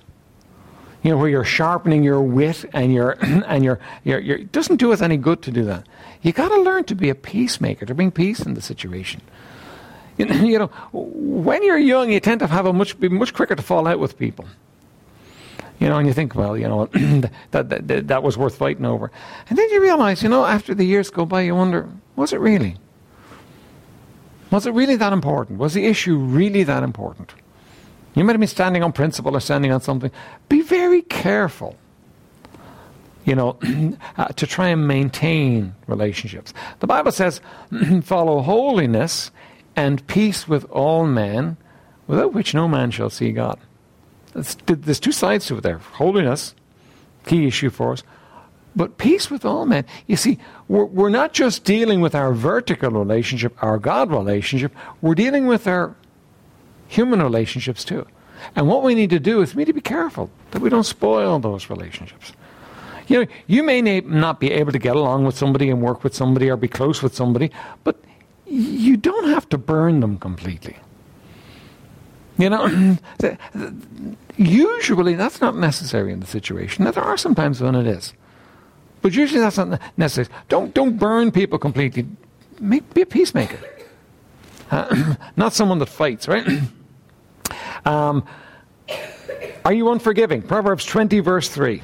You 1.02 1.10
know, 1.10 1.16
where 1.16 1.28
you're 1.30 1.44
sharpening 1.44 2.02
your 2.02 2.20
wit 2.20 2.66
and 2.74 2.92
your 2.92 3.12
and 3.22 3.64
your, 3.64 3.80
your, 4.04 4.18
your 4.20 4.38
it 4.38 4.52
doesn't 4.52 4.76
do 4.76 4.92
us 4.92 5.00
any 5.00 5.16
good 5.16 5.42
to 5.42 5.50
do 5.50 5.64
that. 5.64 5.86
You 6.22 6.32
got 6.32 6.48
to 6.48 6.60
learn 6.60 6.84
to 6.84 6.94
be 6.94 7.08
a 7.08 7.14
peacemaker, 7.14 7.86
to 7.86 7.94
bring 7.94 8.10
peace 8.10 8.40
in 8.40 8.54
the 8.54 8.60
situation. 8.60 9.22
You 10.50 10.58
know, 10.58 10.66
when 10.92 11.62
you're 11.62 11.78
young, 11.78 12.10
you 12.10 12.20
tend 12.20 12.40
to 12.40 12.46
have 12.46 12.66
a 12.66 12.72
much 12.72 12.98
be 12.98 13.08
much 13.08 13.32
quicker 13.32 13.54
to 13.54 13.62
fall 13.62 13.86
out 13.86 13.98
with 13.98 14.18
people. 14.18 14.46
You 15.78 15.88
know, 15.88 15.96
and 15.96 16.06
you 16.06 16.12
think, 16.12 16.34
well, 16.34 16.58
you 16.58 16.68
know, 16.68 16.86
that, 17.52 17.70
that, 17.70 18.08
that, 18.08 18.22
was 18.22 18.36
worth 18.36 18.58
fighting 18.58 18.84
over. 18.84 19.10
And 19.48 19.58
then 19.58 19.70
you 19.70 19.80
realize, 19.80 20.22
you 20.22 20.28
know, 20.28 20.44
after 20.44 20.74
the 20.74 20.84
years 20.84 21.08
go 21.08 21.24
by, 21.24 21.40
you 21.40 21.54
wonder, 21.54 21.88
was 22.16 22.34
it 22.34 22.40
really? 22.40 22.76
Was 24.50 24.66
it 24.66 24.74
really 24.74 24.96
that 24.96 25.14
important? 25.14 25.58
Was 25.58 25.72
the 25.72 25.86
issue 25.86 26.16
really 26.16 26.64
that 26.64 26.82
important? 26.82 27.32
You 28.14 28.24
might 28.24 28.32
have 28.32 28.40
been 28.40 28.48
standing 28.48 28.82
on 28.82 28.92
principle 28.92 29.34
or 29.34 29.40
standing 29.40 29.72
on 29.72 29.80
something. 29.80 30.10
Be 30.50 30.60
very 30.60 31.00
careful, 31.02 31.76
you 33.24 33.34
know, 33.34 33.56
uh, 34.18 34.28
to 34.28 34.46
try 34.46 34.68
and 34.68 34.86
maintain 34.86 35.74
relationships. 35.86 36.52
The 36.80 36.86
Bible 36.86 37.12
says, 37.12 37.40
follow 38.02 38.42
holiness 38.42 39.30
and 39.76 40.06
peace 40.06 40.48
with 40.48 40.64
all 40.70 41.06
men, 41.06 41.56
without 42.06 42.32
which 42.32 42.54
no 42.54 42.68
man 42.68 42.90
shall 42.90 43.10
see 43.10 43.32
God. 43.32 43.58
there's 44.66 45.00
two 45.00 45.12
sides 45.12 45.46
to 45.46 45.58
it 45.58 45.62
there. 45.62 45.78
Holiness, 45.78 46.54
key 47.26 47.46
issue 47.46 47.70
for 47.70 47.92
us, 47.92 48.02
but 48.74 48.98
peace 48.98 49.30
with 49.30 49.44
all 49.44 49.66
men. 49.66 49.84
You 50.06 50.16
see, 50.16 50.38
we're, 50.68 50.84
we're 50.84 51.10
not 51.10 51.32
just 51.32 51.64
dealing 51.64 52.00
with 52.00 52.14
our 52.14 52.32
vertical 52.32 52.90
relationship, 52.90 53.56
our 53.62 53.78
God 53.78 54.10
relationship, 54.10 54.74
we're 55.00 55.14
dealing 55.14 55.46
with 55.46 55.66
our 55.66 55.94
human 56.88 57.22
relationships 57.22 57.84
too. 57.84 58.06
And 58.56 58.68
what 58.68 58.82
we 58.82 58.94
need 58.94 59.10
to 59.10 59.20
do 59.20 59.42
is 59.42 59.54
we 59.54 59.60
need 59.60 59.66
to 59.66 59.72
be 59.72 59.80
careful 59.80 60.30
that 60.52 60.62
we 60.62 60.70
don't 60.70 60.84
spoil 60.84 61.38
those 61.38 61.68
relationships. 61.68 62.32
You 63.06 63.24
know, 63.24 63.30
you 63.46 63.62
may 63.62 63.82
not 63.82 64.38
be 64.38 64.52
able 64.52 64.72
to 64.72 64.78
get 64.78 64.94
along 64.94 65.24
with 65.24 65.36
somebody 65.36 65.68
and 65.68 65.82
work 65.82 66.04
with 66.04 66.14
somebody 66.14 66.48
or 66.48 66.56
be 66.56 66.68
close 66.68 67.02
with 67.02 67.14
somebody, 67.14 67.50
but 67.82 67.96
you 68.50 68.96
don't 68.96 69.28
have 69.28 69.48
to 69.50 69.58
burn 69.58 70.00
them 70.00 70.18
completely. 70.18 70.76
You 72.36 72.50
know, 72.50 72.96
usually 74.36 75.14
that's 75.14 75.40
not 75.40 75.56
necessary 75.56 76.12
in 76.12 76.20
the 76.20 76.26
situation. 76.26 76.84
Now, 76.84 76.90
there 76.90 77.04
are 77.04 77.16
some 77.16 77.34
times 77.34 77.60
when 77.60 77.74
it 77.74 77.86
is. 77.86 78.12
But 79.02 79.14
usually 79.14 79.40
that's 79.40 79.56
not 79.56 79.80
necessary. 79.96 80.34
Don't, 80.48 80.74
don't 80.74 80.98
burn 80.98 81.30
people 81.32 81.58
completely. 81.58 82.06
Make, 82.58 82.92
be 82.92 83.02
a 83.02 83.06
peacemaker. 83.06 83.58
Uh, 84.70 85.14
not 85.36 85.52
someone 85.52 85.78
that 85.78 85.88
fights, 85.88 86.28
right? 86.28 86.46
um, 87.84 88.24
are 89.64 89.72
you 89.72 89.90
unforgiving? 89.90 90.42
Proverbs 90.42 90.84
20, 90.84 91.20
verse 91.20 91.48
3. 91.48 91.82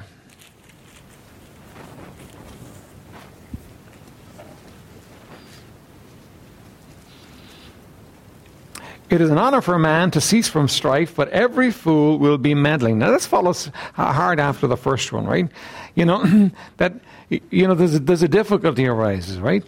It 9.09 9.21
is 9.21 9.31
an 9.31 9.39
honor 9.39 9.61
for 9.61 9.75
a 9.75 9.79
man 9.79 10.11
to 10.13 10.21
cease 10.21 10.49
from 10.49 10.67
strife, 10.67 11.15
but 11.15 11.29
every 11.29 11.71
fool 11.71 12.19
will 12.19 12.39
be 12.39 12.55
meddling. 12.55 12.99
Now, 12.99 13.13
this 13.13 13.25
follows 13.25 13.71
hard 13.95 14.41
after 14.41 14.67
the 14.67 14.77
first 14.77 15.13
one, 15.13 15.27
right? 15.27 15.49
You 15.95 16.05
know, 16.05 16.51
that, 16.79 16.95
you 17.29 17.69
know, 17.69 17.75
there's 17.75 17.95
a, 17.95 17.99
there's 18.01 18.23
a 18.23 18.29
difficulty 18.29 18.87
arises, 18.87 19.39
right? 19.39 19.65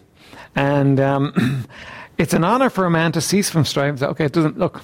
And 0.56 0.98
um, 0.98 1.66
it's 2.18 2.34
an 2.34 2.42
honor 2.42 2.68
for 2.68 2.84
a 2.84 2.90
man 2.90 3.12
to 3.12 3.20
cease 3.20 3.48
from 3.48 3.64
strife. 3.64 4.02
Okay, 4.02 4.24
it 4.24 4.32
doesn't, 4.32 4.58
look, 4.58 4.82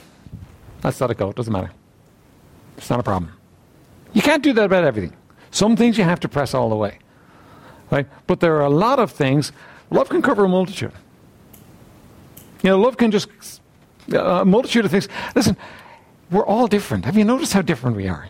let's 0.85 1.01
let 1.01 1.11
it 1.11 1.17
go. 1.17 1.31
It 1.31 1.37
doesn't 1.37 1.53
matter. 1.53 1.73
It's 2.77 2.91
not 2.91 3.01
a 3.01 3.05
problem. 3.05 3.33
You 4.13 4.23
can't 4.23 4.43
do 4.43 4.53
that 4.53 4.65
about 4.65 4.85
everything. 4.85 5.17
Some 5.51 5.77
things 5.77 5.99
you 5.99 6.05
have 6.05 6.21
to 6.21 6.29
press 6.29 6.55
all 6.55 6.69
the 6.69 6.77
way, 6.77 6.99
right? 7.91 8.07
But 8.29 8.39
there 8.39 8.55
are 8.57 8.65
a 8.65 8.71
lot 8.71 9.01
of 9.01 9.11
things, 9.11 9.51
love 9.91 10.09
can 10.09 10.23
cover 10.23 10.45
a 10.45 10.49
multitude. 10.49 10.93
You 12.63 12.71
know, 12.71 12.79
love 12.79 12.97
can 12.97 13.11
just 13.11 13.29
Uh, 14.13 14.43
a 14.43 14.45
multitude 14.45 14.85
of 14.85 14.91
things. 14.91 15.09
Listen, 15.35 15.57
we're 16.31 16.45
all 16.45 16.67
different. 16.67 17.05
Have 17.05 17.17
you 17.17 17.25
noticed 17.25 17.53
how 17.53 17.63
different 17.63 17.97
we 17.97 18.09
are? 18.09 18.29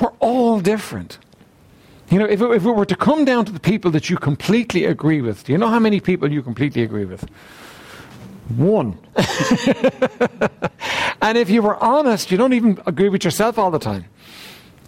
We're 0.00 0.12
all 0.18 0.60
different. 0.60 1.18
You 2.10 2.18
know, 2.18 2.26
if 2.26 2.40
it, 2.40 2.50
if 2.50 2.64
it 2.64 2.70
were 2.70 2.84
to 2.84 2.96
come 2.96 3.24
down 3.24 3.44
to 3.44 3.52
the 3.52 3.60
people 3.60 3.90
that 3.92 4.10
you 4.10 4.16
completely 4.16 4.84
agree 4.84 5.20
with, 5.20 5.44
do 5.44 5.52
you 5.52 5.58
know 5.58 5.68
how 5.68 5.78
many 5.78 6.00
people 6.00 6.30
you 6.30 6.42
completely 6.42 6.82
agree 6.82 7.04
with? 7.04 7.28
One. 8.56 8.98
and 11.22 11.38
if 11.38 11.48
you 11.48 11.62
were 11.62 11.82
honest, 11.82 12.30
you 12.30 12.36
don't 12.36 12.52
even 12.52 12.80
agree 12.86 13.08
with 13.08 13.24
yourself 13.24 13.58
all 13.58 13.70
the 13.70 13.78
time. 13.78 14.04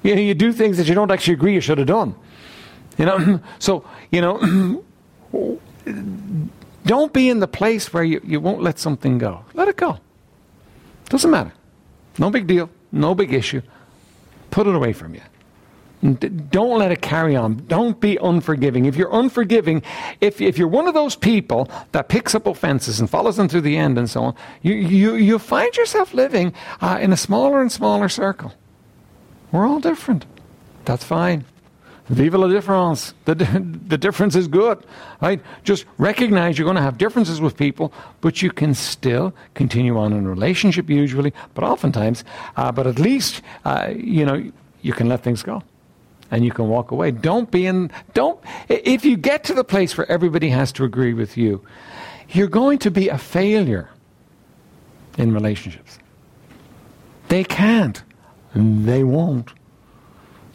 You 0.03 0.15
know, 0.15 0.21
you 0.21 0.35
do 0.35 0.53
things 0.53 0.77
that 0.77 0.89
you 0.89 0.95
don't 0.95 1.11
actually 1.11 1.35
agree 1.35 1.55
you 1.55 1.61
should 1.61 1.79
have 1.79 1.87
done. 1.87 2.15
You 2.99 3.07
know, 3.07 3.41
so, 3.59 3.85
you 4.11 4.21
know, 4.21 4.83
Don't 6.87 7.13
be 7.13 7.29
in 7.29 7.41
the 7.41 7.49
place 7.49 7.93
where 7.93 8.05
you, 8.05 8.21
you 8.25 8.41
won't 8.41 8.63
let 8.63 8.79
something 8.79 9.19
go. 9.19 9.45
Let 9.55 9.69
it 9.69 9.77
go. 9.77 9.99
Doesn't 11.09 11.31
matter. 11.31 11.53
No 12.19 12.31
big 12.31 12.47
deal. 12.47 12.71
No 12.93 13.15
big 13.15 13.33
issue. 13.33 13.61
Put 14.51 14.67
it 14.67 14.75
away 14.75 14.93
from 14.93 15.15
you. 15.15 15.21
Don't 16.03 16.79
let 16.79 16.93
it 16.93 17.03
carry 17.03 17.35
on. 17.35 17.67
Don't 17.67 17.99
be 18.01 18.17
unforgiving. 18.19 18.85
If 18.87 18.95
you're 18.97 19.13
unforgiving, 19.13 19.83
if, 20.21 20.41
if 20.41 20.59
you're 20.59 20.69
one 20.69 20.87
of 20.87 20.95
those 20.95 21.17
people 21.17 21.69
that 21.91 22.09
picks 22.09 22.35
up 22.35 22.47
offenses 22.47 23.01
and 23.01 23.11
follows 23.11 23.37
them 23.37 23.49
to 23.49 23.61
the 23.61 23.77
end 23.77 23.99
and 23.99 24.09
so 24.09 24.23
on, 24.23 24.35
you, 24.63 24.75
you, 24.75 25.15
you 25.17 25.39
find 25.41 25.77
yourself 25.77 26.15
living 26.15 26.55
uh, 26.81 26.99
in 27.01 27.13
a 27.13 27.17
smaller 27.17 27.61
and 27.61 27.73
smaller 27.73 28.09
circle. 28.09 28.53
We're 29.51 29.67
all 29.67 29.81
different. 29.81 30.25
That's 30.85 31.03
fine. 31.03 31.45
Vive 32.09 32.35
la 32.35 32.49
différence. 32.49 33.15
The, 33.25 33.35
the 33.87 33.99
difference 33.99 34.37
is 34.37 34.49
good. 34.49 34.85
Right? 35.21 35.41
Just 35.65 35.87
recognize 35.99 36.59
you're 36.59 36.67
going 36.67 36.77
to 36.77 36.83
have 36.83 36.99
differences 36.99 37.41
with 37.41 37.57
people, 37.57 37.93
but 38.21 38.43
you 38.43 38.51
can 38.51 38.75
still 38.75 39.35
continue 39.55 39.99
on 39.99 40.13
in 40.13 40.27
a 40.27 40.29
relationship 40.29 40.89
usually, 40.89 41.33
but 41.55 41.65
oftentimes, 41.65 42.25
uh, 42.57 42.71
but 42.71 42.87
at 42.87 42.99
least, 42.99 43.43
uh, 43.65 43.93
you 43.97 44.25
know, 44.25 44.51
you 44.83 44.93
can 44.93 45.09
let 45.09 45.23
things 45.23 45.43
go. 45.43 45.63
And 46.31 46.45
you 46.45 46.51
can 46.51 46.69
walk 46.69 46.91
away. 46.91 47.13
Don't 47.13 47.51
be 47.53 47.67
in, 47.67 47.91
don't, 48.13 48.41
if 48.69 49.05
you 49.05 49.17
get 49.17 49.45
to 49.45 49.55
the 49.55 49.63
place 49.63 49.97
where 49.97 50.11
everybody 50.11 50.49
has 50.49 50.73
to 50.73 50.85
agree 50.85 51.15
with 51.15 51.37
you, 51.37 51.65
you're 52.31 52.49
going 52.49 52.79
to 52.79 52.91
be 52.91 53.09
a 53.09 53.19
failure 53.19 53.89
in 55.17 55.33
relationships. 55.33 55.99
They 57.29 57.45
can't. 57.45 58.03
They 58.55 59.05
won't. 59.05 59.53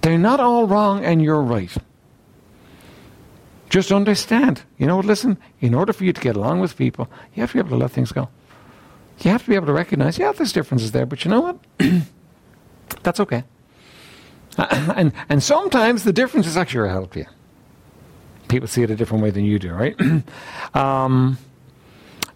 They're 0.01 0.17
not 0.17 0.39
all 0.39 0.67
wrong 0.67 1.03
and 1.03 1.21
you're 1.21 1.41
right. 1.41 1.71
Just 3.69 3.91
understand. 3.91 4.63
You 4.77 4.87
know, 4.87 4.97
what, 4.97 5.05
listen, 5.05 5.37
in 5.61 5.73
order 5.73 5.93
for 5.93 6.03
you 6.03 6.11
to 6.11 6.21
get 6.21 6.35
along 6.35 6.59
with 6.59 6.75
people, 6.75 7.07
you 7.33 7.41
have 7.41 7.51
to 7.51 7.55
be 7.55 7.59
able 7.59 7.69
to 7.69 7.77
let 7.77 7.91
things 7.91 8.11
go. 8.11 8.29
You 9.19 9.31
have 9.31 9.43
to 9.43 9.49
be 9.49 9.55
able 9.55 9.67
to 9.67 9.73
recognize, 9.73 10.17
yeah, 10.17 10.31
there's 10.31 10.51
differences 10.51 10.91
there, 10.91 11.05
but 11.05 11.23
you 11.23 11.31
know 11.31 11.41
what? 11.41 11.57
That's 13.03 13.19
okay. 13.19 13.43
and, 14.57 15.13
and 15.29 15.41
sometimes 15.41 16.03
the 16.03 16.11
differences 16.11 16.57
actually 16.57 16.89
help 16.89 17.15
you. 17.15 17.25
people 18.49 18.67
see 18.67 18.83
it 18.83 18.89
a 18.89 18.95
different 18.95 19.23
way 19.23 19.29
than 19.29 19.45
you 19.45 19.59
do, 19.59 19.71
right? 19.71 19.95
um, 20.73 21.37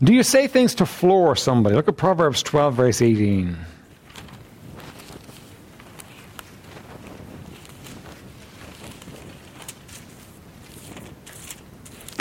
do 0.01 0.13
you 0.13 0.23
say 0.23 0.47
things 0.47 0.75
to 0.75 0.85
floor 0.85 1.35
somebody? 1.35 1.75
Look 1.75 1.87
at 1.87 1.97
Proverbs 1.97 2.43
12, 2.43 2.73
verse 2.75 3.01
18. 3.01 3.57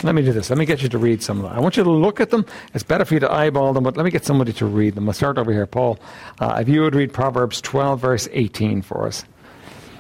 Let 0.02 0.14
me 0.14 0.22
do 0.22 0.33
this. 0.33 0.50
Let 0.50 0.59
me 0.59 0.66
get 0.66 0.83
you 0.83 0.88
to 0.90 0.98
read 0.98 1.22
some 1.22 1.38
of 1.38 1.44
them. 1.44 1.52
I 1.52 1.61
want 1.61 1.76
you 1.76 1.85
to 1.85 1.90
look 1.90 2.20
at 2.20 2.30
them. 2.30 2.44
It's 2.74 2.85
better 2.85 3.04
for 3.04 3.14
you 3.14 3.20
to 3.20 3.33
eyeball 3.33 3.72
them, 3.72 3.85
but 3.85 3.96
let 3.96 4.04
me 4.04 4.11
get 4.11 4.24
somebody 4.24 4.52
to 4.54 4.66
read 4.66 4.96
them. 4.96 5.09
I'll 5.09 5.14
start 5.14 5.38
over 5.38 5.52
here. 5.52 5.66
Paul, 5.66 5.98
uh, 6.40 6.59
if 6.61 6.68
you 6.68 6.83
would 6.83 6.94
read 6.94 7.12
Proverbs 7.12 7.61
12, 7.61 8.00
verse 8.00 8.28
18 8.33 8.83
for 8.83 9.07
us. 9.07 9.24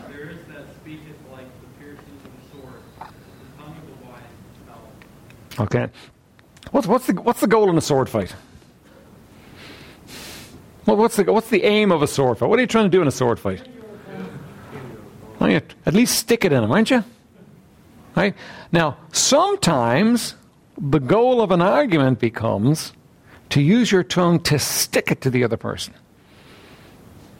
There 0.08 0.30
is 0.30 0.36
that 0.48 0.66
speaketh 0.82 1.16
like 1.32 1.46
the 1.60 1.84
piercings 1.84 2.24
of 2.24 2.32
a 2.32 2.62
sword, 2.62 2.80
the 2.98 3.62
tongue 3.62 3.76
of 3.76 3.86
the 3.86 4.06
wise. 4.06 5.60
Okay. 5.60 5.88
What's, 6.70 6.86
what's, 6.86 7.06
the, 7.06 7.14
what's 7.14 7.40
the 7.40 7.46
goal 7.46 7.70
in 7.70 7.78
a 7.78 7.80
sword 7.80 8.08
fight? 8.08 8.34
Well, 10.86 10.96
what's, 10.96 11.16
the, 11.16 11.32
what's 11.32 11.48
the 11.48 11.64
aim 11.64 11.92
of 11.92 12.02
a 12.02 12.06
sword 12.06 12.38
fight? 12.38 12.50
What 12.50 12.58
are 12.58 12.62
you 12.62 12.68
trying 12.68 12.86
to 12.86 12.90
do 12.90 13.00
in 13.00 13.08
a 13.08 13.12
sword 13.12 13.38
fight? 13.38 13.66
Well, 15.38 15.60
at 15.86 15.94
least 15.94 16.18
stick 16.18 16.44
it 16.44 16.52
in 16.52 16.60
them, 16.62 16.70
aren't 16.70 16.90
you? 16.90 17.04
Right? 18.16 18.34
Now, 18.70 18.96
sometimes 19.12 20.34
the 20.78 21.00
goal 21.00 21.40
of 21.40 21.50
an 21.50 21.62
argument 21.62 22.20
becomes 22.20 22.92
to 23.50 23.60
use 23.60 23.90
your 23.90 24.02
tongue 24.02 24.40
to 24.40 24.58
stick 24.58 25.10
it 25.10 25.20
to 25.22 25.30
the 25.30 25.44
other 25.44 25.56
person. 25.56 25.94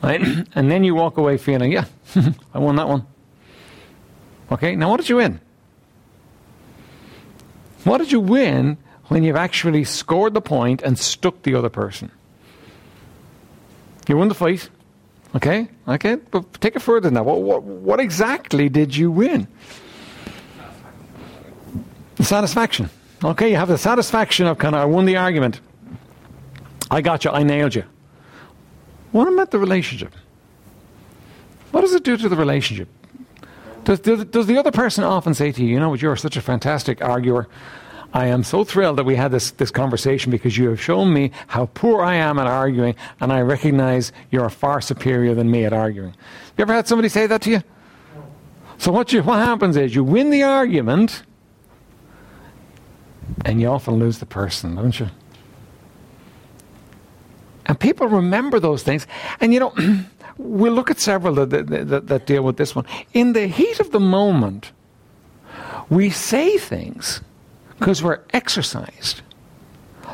Right? 0.03 0.21
And 0.55 0.71
then 0.71 0.85
you 0.85 0.95
walk 0.95 1.17
away 1.17 1.39
feeling, 1.39 1.73
yeah, 1.73 1.87
I 2.55 2.59
won 2.59 2.77
that 2.77 2.89
one. 2.89 3.07
Okay, 4.53 4.77
now 4.77 4.91
what 4.91 5.01
did 5.01 5.09
you 5.09 5.17
win? 5.17 5.41
What 7.85 7.99
did 7.99 8.13
you 8.13 8.21
win 8.21 8.79
when 9.09 9.25
you've 9.25 9.37
actually 9.37 9.85
scored 9.85 10.35
the 10.35 10.41
point 10.41 10.83
and 10.83 10.99
stuck 10.99 11.43
the 11.43 11.55
other 11.55 11.69
person? 11.69 12.11
You 14.09 14.17
won 14.17 14.29
the 14.29 14.35
fight. 14.35 14.69
Okay? 15.35 15.69
Okay? 15.89 16.17
But 16.17 16.61
take 16.61 16.77
it 16.77 16.83
further 16.83 17.09
than 17.09 17.15
that. 17.15 17.25
What, 17.25 17.43
what, 17.43 17.63
what 17.63 18.01
exactly 18.01 18.69
did 18.69 18.95
you 18.95 19.11
win? 19.11 19.49
The 22.16 22.24
satisfaction. 22.24 22.90
Okay, 23.24 23.50
you 23.50 23.57
have 23.57 23.68
the 23.68 23.79
satisfaction 23.79 24.46
of 24.46 24.59
kind 24.59 24.74
of, 24.74 24.83
I 24.83 24.85
won 24.85 25.05
the 25.05 25.16
argument. 25.16 25.61
I 26.90 27.00
got 27.00 27.24
you, 27.24 27.31
I 27.31 27.42
nailed 27.42 27.74
you. 27.74 27.85
What 29.12 29.33
about 29.33 29.50
the 29.50 29.59
relationship? 29.59 30.14
What 31.70 31.81
does 31.81 31.94
it 31.94 32.05
do 32.05 32.16
to 32.16 32.29
the 32.29 32.37
relationship? 32.37 32.88
Does, 33.85 34.00
does, 34.00 34.24
does 34.27 34.46
the 34.46 34.59
other 34.59 34.70
person 34.70 35.05
often 35.05 35.35
say 35.35 35.53
to 35.53 35.62
you, 35.62 35.68
you 35.68 35.81
know 35.81 35.90
what, 35.90 36.00
you're 36.00 36.16
such 36.16 36.37
a 36.37 36.40
fantastic 36.40 37.03
arguer. 37.03 37.48
I 38.12 38.27
am 38.27 38.44
so 38.44 38.62
thrilled 38.62 38.98
that 38.98 39.05
we 39.05 39.16
had 39.16 39.33
this, 39.33 39.50
this 39.50 39.72
conversation 39.72 40.31
because 40.31 40.57
you 40.57 40.68
have 40.68 40.81
shown 40.81 41.12
me 41.12 41.33
how 41.48 41.66
poor 41.66 42.03
I 42.03 42.14
am 42.14 42.38
at 42.38 42.46
arguing, 42.46 42.94
and 43.20 43.33
I 43.33 43.40
recognize 43.40 44.12
you're 44.31 44.48
far 44.50 44.81
superior 44.81 45.35
than 45.35 45.50
me 45.50 45.64
at 45.64 45.72
arguing. 45.72 46.14
You 46.57 46.62
ever 46.62 46.72
had 46.72 46.87
somebody 46.87 47.09
say 47.09 47.27
that 47.27 47.42
to 47.42 47.50
you? 47.50 47.62
So 48.79 48.92
what, 48.92 49.12
you, 49.12 49.22
what 49.22 49.40
happens 49.40 49.77
is 49.77 49.94
you 49.94 50.05
win 50.05 50.31
the 50.31 50.44
argument, 50.44 51.24
and 53.45 53.61
you 53.61 53.69
often 53.69 53.95
lose 53.95 54.19
the 54.19 54.27
person, 54.27 54.75
don't 54.77 54.99
you? 54.99 55.09
And 57.67 57.79
people 57.79 58.09
remember 58.09 58.59
those 58.61 58.83
things. 58.83 59.07
And 59.41 59.53
you 59.53 59.61
know, 59.61 59.75
we'll 60.39 60.73
look 60.73 60.91
at 60.91 61.01
several 61.01 61.35
that, 61.35 61.51
that, 61.51 61.89
that, 61.89 62.07
that, 62.07 62.27
deal 62.27 62.43
with 62.43 62.57
this 62.57 62.75
one. 62.75 62.87
In 63.13 63.33
the 63.33 63.47
heat 63.47 63.81
of 63.81 63.91
the 63.91 64.01
moment, 64.01 64.73
we 65.89 66.11
say 66.11 66.59
things 66.59 67.21
because 67.79 68.03
we're 68.03 68.21
exercised 68.33 69.23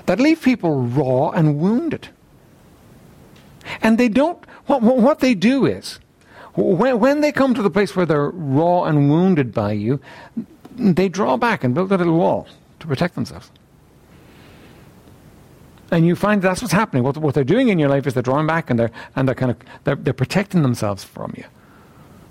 that 0.07 0.19
leave 0.19 0.43
people 0.43 0.83
raw 0.83 1.31
and 1.31 1.59
wounded. 1.61 2.09
And 3.83 3.99
they 3.99 4.09
don't, 4.09 4.43
what, 4.66 4.83
what 4.83 5.21
they 5.21 5.35
do 5.35 5.66
is, 5.66 6.01
when, 6.55 6.99
when 6.99 7.21
they 7.21 7.31
come 7.31 7.55
to 7.55 7.62
the 7.62 7.71
place 7.71 7.95
where 7.95 8.07
they're 8.07 8.31
raw 8.31 8.85
and 8.85 9.11
wounded 9.11 9.53
by 9.55 9.73
you, 9.73 10.01
they 10.77 11.09
draw 11.09 11.37
back 11.37 11.62
and 11.62 11.75
build 11.75 11.93
a 11.93 11.99
little 11.99 12.16
wall 12.16 12.49
to 12.81 12.87
protect 12.87 13.14
themselves. 13.14 13.51
And 15.90 16.07
you 16.07 16.14
find 16.14 16.40
that's 16.40 16.62
what's 16.62 16.73
happening. 16.73 17.03
What, 17.03 17.16
what 17.16 17.35
they're 17.35 17.45
doing 17.45 17.69
in 17.69 17.79
your 17.79 17.88
life 17.88 18.07
is 18.07 18.14
they're 18.14 18.23
drawing 18.23 18.47
back 18.47 18.71
and 18.71 18.79
they're, 18.79 18.93
and 19.16 19.27
they're 19.27 19.35
kind 19.35 19.51
of 19.51 19.57
they're, 19.85 19.97
they're 19.97 20.12
protecting 20.14 20.62
themselves 20.62 21.03
from 21.03 21.35
you. 21.37 21.45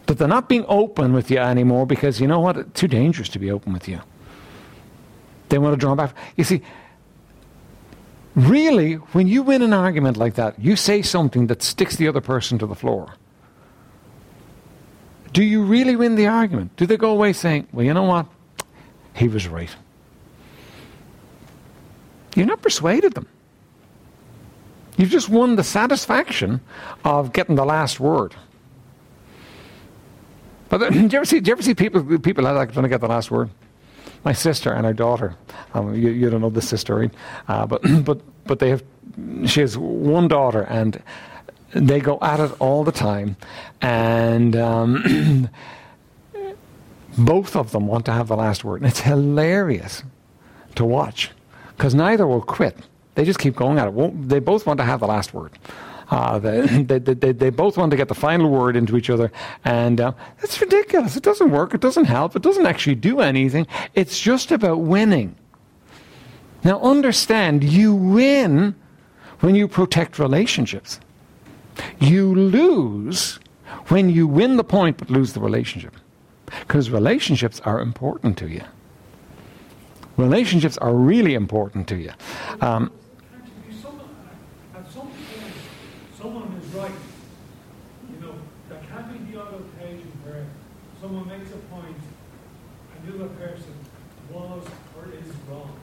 But 0.06 0.18
they're 0.18 0.28
not 0.28 0.50
being 0.50 0.66
open 0.68 1.14
with 1.14 1.30
you 1.30 1.38
anymore 1.38 1.86
because 1.86 2.20
you 2.20 2.28
know 2.28 2.40
what? 2.40 2.58
It's 2.58 2.80
too 2.80 2.88
dangerous 2.88 3.30
to 3.30 3.40
be 3.40 3.52
open 3.52 3.74
with 3.74 3.88
you. 3.88 4.00
They 5.50 5.58
want 5.58 5.74
to 5.74 5.78
draw 5.78 5.94
back. 5.96 6.16
You 6.36 6.44
see, 6.44 6.62
really, 8.36 8.94
when 8.94 9.28
you 9.28 9.44
win 9.44 9.62
an 9.62 9.74
argument 9.74 10.18
like 10.18 10.36
that, 10.36 10.60
you 10.60 10.76
say 10.76 11.02
something 11.02 11.48
that 11.48 11.62
sticks 11.62 11.98
the 11.98 12.08
other 12.08 12.22
person 12.22 12.58
to 12.60 12.66
the 12.66 12.76
floor. 12.76 13.14
Do 15.34 15.44
you 15.44 15.64
really 15.64 15.96
win 15.96 16.16
the 16.16 16.28
argument? 16.28 16.76
Do 16.76 16.86
they 16.86 16.98
go 16.98 17.12
away 17.12 17.34
saying, 17.34 17.68
well, 17.72 17.86
you 17.86 17.94
know 17.94 18.04
what? 18.04 18.26
He 19.14 19.28
was 19.28 19.48
right. 19.48 19.76
You've 22.36 22.48
not 22.48 22.62
persuaded 22.62 23.14
them. 23.14 23.28
You've 24.98 25.10
just 25.10 25.30
won 25.30 25.56
the 25.56 25.64
satisfaction 25.64 26.60
of 27.06 27.32
getting 27.32 27.56
the 27.56 27.66
last 27.66 28.00
word. 28.00 28.36
But 30.68 30.90
do 30.92 31.00
you 31.00 31.10
ever 31.14 31.26
see, 31.26 31.40
do 31.40 31.50
you 31.50 31.54
ever 31.54 31.64
see 31.64 31.74
people, 31.74 32.20
people 32.20 32.44
like 32.44 32.74
trying 32.74 32.84
to 32.84 32.90
get 32.90 33.02
the 33.02 33.08
last 33.08 33.32
word? 33.32 33.50
My 34.26 34.34
sister 34.34 34.74
and 34.74 34.86
her 34.86 34.94
daughter, 34.94 35.36
um, 35.74 35.96
you, 35.96 36.10
you, 36.10 36.30
don't 36.30 36.42
know 36.42 36.50
this 36.50 36.68
sister, 36.68 36.96
right? 36.96 37.14
Uh, 37.48 37.66
but, 37.66 37.82
but, 38.04 38.22
but 38.46 38.60
they 38.60 38.70
have, 38.70 38.84
she 39.46 39.62
has 39.62 39.78
one 39.78 40.28
daughter 40.28 40.64
and 40.64 41.02
they 41.72 42.02
go 42.02 42.20
at 42.22 42.42
it 42.42 42.52
all 42.60 42.84
the 42.84 42.92
time. 42.92 43.38
And 43.82 44.56
um, 44.58 45.50
both 47.18 47.56
of 47.56 47.72
them 47.72 47.88
want 47.88 48.06
to 48.08 48.12
have 48.12 48.28
the 48.28 48.36
last 48.36 48.66
word. 48.66 48.82
And 48.82 48.90
it's 48.90 49.00
hilarious 49.00 50.04
to 50.76 50.84
watch 50.84 51.32
because 51.80 51.96
neither 51.96 52.28
will 52.28 52.42
quit. 52.42 52.76
They 53.16 53.24
just 53.24 53.40
keep 53.40 53.56
going 53.56 53.80
at 53.80 53.88
it. 53.88 53.94
Won't, 53.94 54.28
they 54.28 54.40
both 54.40 54.66
want 54.66 54.80
to 54.80 54.84
have 54.84 55.00
the 55.00 55.08
last 55.08 55.34
word. 55.34 55.54
Uh, 56.12 56.38
they, 56.40 56.84
they, 56.84 57.00
they, 57.00 57.32
they, 57.32 57.50
both 57.50 57.78
want 57.78 57.90
to 57.92 57.96
get 57.96 58.10
the 58.10 58.16
final 58.16 58.50
word 58.50 58.76
into 58.76 58.98
each 58.98 59.10
other. 59.10 59.32
And 59.64 60.02
uh, 60.02 60.12
it's 60.40 60.60
ridiculous. 60.60 61.16
It 61.16 61.24
doesn't 61.24 61.52
work. 61.52 61.74
It 61.74 61.80
doesn't 61.80 62.04
help. 62.04 62.36
It 62.36 62.42
doesn't 62.42 62.66
actually 62.66 62.96
do 62.96 63.22
anything. 63.22 63.66
It's 63.96 64.20
just 64.20 64.52
about 64.52 64.82
winning. 64.82 65.38
Now, 66.66 66.82
understand, 66.82 67.64
you 67.64 67.96
win 67.96 68.76
when 69.40 69.56
you 69.56 69.70
protect 69.70 70.20
relationships. 70.20 71.00
You 72.02 72.36
lose 72.36 73.40
when 73.88 74.10
you 74.10 74.28
win 74.28 74.58
the 74.58 74.66
point 74.66 74.98
but 74.98 75.10
lose 75.10 75.32
the 75.32 75.40
relationship. 75.40 75.96
Because 76.46 76.90
relationships 76.90 77.62
are 77.62 77.80
important 77.80 78.38
to 78.40 78.50
you. 78.50 78.64
Relationships 80.20 80.78
are 80.80 80.94
really 80.94 81.34
important 81.34 81.88
to 81.88 81.96
you. 81.96 82.12
Um, 82.60 82.92
someone, 83.82 84.10
at 84.76 84.92
some 84.92 85.08
point, 85.08 85.54
someone 86.18 86.62
is 86.62 86.68
right. 86.74 86.92
You 88.12 88.28
know, 88.28 88.34
there 88.68 88.82
can 88.92 89.14
be 89.14 89.32
the 89.32 89.42
other 89.42 89.58
occasion 89.58 90.12
where 90.26 90.46
someone 91.00 91.26
makes 91.30 91.50
a 91.52 91.58
point 91.74 91.96
and 92.96 93.08
the 93.08 93.24
other 93.24 93.34
person 93.36 93.74
was 94.30 94.66
or 94.98 95.06
is 95.06 95.34
wrong. 95.50 95.74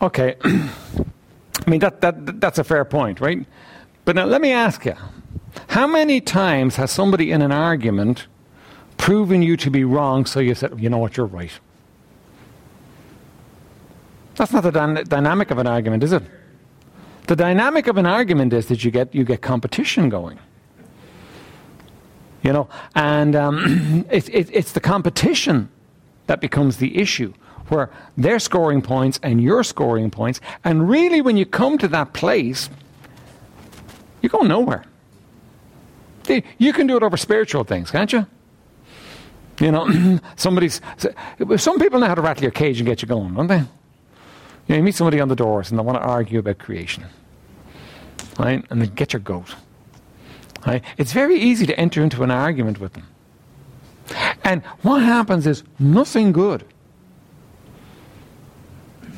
Okay. 0.00 0.36
I 0.44 1.70
mean, 1.70 1.80
that, 1.80 2.00
that, 2.00 2.40
that's 2.40 2.58
a 2.58 2.64
fair 2.64 2.86
point, 2.86 3.20
right? 3.20 3.44
But 4.06 4.16
now 4.16 4.24
let 4.24 4.40
me 4.40 4.52
ask 4.52 4.86
you 4.86 4.94
how 5.68 5.86
many 5.86 6.22
times 6.22 6.76
has 6.76 6.90
somebody 6.90 7.30
in 7.30 7.42
an 7.42 7.52
argument 7.52 8.26
proven 8.96 9.42
you 9.42 9.58
to 9.58 9.70
be 9.70 9.84
wrong 9.84 10.24
so 10.24 10.40
you 10.40 10.54
said, 10.54 10.80
you 10.80 10.88
know 10.88 10.98
what, 10.98 11.18
you're 11.18 11.26
right? 11.26 11.52
That's 14.36 14.52
not 14.52 14.62
the 14.62 14.70
dy- 14.70 15.04
dynamic 15.04 15.50
of 15.50 15.58
an 15.58 15.66
argument, 15.66 16.02
is 16.02 16.12
it? 16.12 16.22
The 17.26 17.36
dynamic 17.36 17.86
of 17.88 17.96
an 17.96 18.06
argument 18.06 18.52
is 18.52 18.66
that 18.66 18.84
you 18.84 18.90
get 18.90 19.14
you 19.14 19.24
get 19.24 19.42
competition 19.42 20.08
going. 20.08 20.38
You 22.42 22.52
know, 22.52 22.68
and 22.94 23.34
um, 23.34 24.06
it, 24.10 24.28
it, 24.28 24.50
it's 24.52 24.72
the 24.72 24.80
competition 24.80 25.68
that 26.26 26.40
becomes 26.40 26.76
the 26.76 26.98
issue, 26.98 27.32
where 27.68 27.90
they're 28.16 28.38
scoring 28.38 28.82
points 28.82 29.18
and 29.22 29.42
you're 29.42 29.64
scoring 29.64 30.10
points, 30.10 30.40
and 30.64 30.88
really, 30.88 31.20
when 31.20 31.36
you 31.36 31.46
come 31.46 31.78
to 31.78 31.88
that 31.88 32.12
place, 32.12 32.70
you 34.22 34.28
go 34.28 34.40
nowhere. 34.40 34.84
You 36.58 36.72
can 36.72 36.86
do 36.86 36.96
it 36.96 37.02
over 37.02 37.16
spiritual 37.16 37.64
things, 37.64 37.90
can't 37.90 38.12
you? 38.12 38.26
You 39.60 39.72
know, 39.72 40.20
somebody's. 40.36 40.80
Some 41.56 41.78
people 41.78 42.00
know 42.00 42.06
how 42.06 42.14
to 42.14 42.20
rattle 42.22 42.42
your 42.42 42.52
cage 42.52 42.78
and 42.78 42.86
get 42.86 43.02
you 43.02 43.08
going, 43.08 43.34
don't 43.34 43.46
they? 43.46 43.64
You, 44.66 44.74
know, 44.74 44.76
you 44.76 44.82
meet 44.82 44.94
somebody 44.94 45.20
on 45.20 45.28
the 45.28 45.36
doors 45.36 45.70
and 45.70 45.78
they 45.78 45.82
want 45.82 45.98
to 45.98 46.02
argue 46.06 46.38
about 46.38 46.58
creation, 46.58 47.04
right? 48.38 48.64
And 48.70 48.82
they 48.82 48.86
get 48.86 49.12
your 49.12 49.20
goat. 49.20 49.54
Right? 50.66 50.82
It's 50.98 51.12
very 51.12 51.38
easy 51.38 51.66
to 51.66 51.78
enter 51.78 52.02
into 52.02 52.22
an 52.24 52.30
argument 52.30 52.80
with 52.80 52.94
them. 52.94 53.06
And 54.42 54.62
what 54.82 55.02
happens 55.02 55.46
is 55.46 55.62
nothing 55.78 56.32
good 56.32 56.64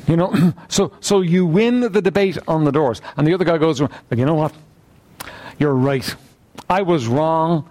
You 0.09 0.17
know, 0.17 0.53
so 0.67 0.91
so 0.99 1.21
you 1.21 1.45
win 1.45 1.81
the 1.81 2.01
debate 2.01 2.37
on 2.47 2.63
the 2.65 2.71
doors, 2.71 3.01
and 3.15 3.27
the 3.27 3.33
other 3.33 3.45
guy 3.45 3.57
goes, 3.59 3.79
"But 3.79 4.17
you 4.17 4.25
know 4.25 4.33
what? 4.33 4.53
You're 5.59 5.75
right. 5.75 6.15
I 6.69 6.81
was 6.81 7.07
wrong. 7.07 7.69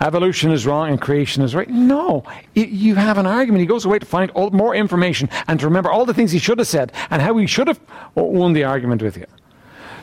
Evolution 0.00 0.50
is 0.50 0.66
wrong 0.66 0.88
and 0.88 1.00
creation 1.00 1.42
is 1.42 1.54
right." 1.54 1.68
No, 1.68 2.24
you 2.54 2.94
have 2.96 3.18
an 3.18 3.26
argument. 3.26 3.60
He 3.60 3.66
goes 3.66 3.84
away 3.84 3.98
to 3.98 4.06
find 4.06 4.30
all, 4.32 4.50
more 4.50 4.74
information 4.74 5.28
and 5.48 5.58
to 5.60 5.66
remember 5.66 5.90
all 5.90 6.04
the 6.04 6.14
things 6.14 6.32
he 6.32 6.38
should 6.38 6.58
have 6.58 6.68
said 6.68 6.92
and 7.10 7.22
how 7.22 7.36
he 7.36 7.46
should 7.46 7.68
have 7.68 7.80
won 8.14 8.52
the 8.52 8.64
argument 8.64 9.02
with 9.02 9.16
you. 9.16 9.26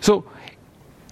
So 0.02 0.26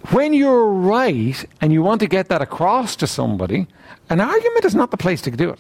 when 0.10 0.34
you're 0.34 0.66
right 0.66 1.46
and 1.62 1.72
you 1.72 1.84
want 1.84 2.02
to 2.02 2.08
get 2.08 2.28
that 2.30 2.42
across 2.42 2.96
to 2.98 3.08
somebody, 3.08 3.68
an 4.10 4.20
argument 4.20 4.66
is 4.66 4.74
not 4.74 4.90
the 4.92 4.98
place 4.98 5.22
to 5.22 5.32
do 5.32 5.52
it. 5.52 5.60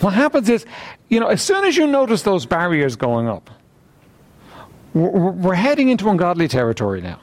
What 0.00 0.14
happens 0.14 0.48
is, 0.48 0.66
you 1.08 1.20
know, 1.20 1.28
as 1.28 1.40
soon 1.42 1.64
as 1.64 1.76
you 1.76 1.86
notice 1.86 2.22
those 2.22 2.46
barriers 2.46 2.96
going 2.96 3.28
up, 3.28 3.50
we're 4.94 5.54
heading 5.54 5.88
into 5.88 6.08
ungodly 6.08 6.48
territory 6.48 7.00
now. 7.00 7.18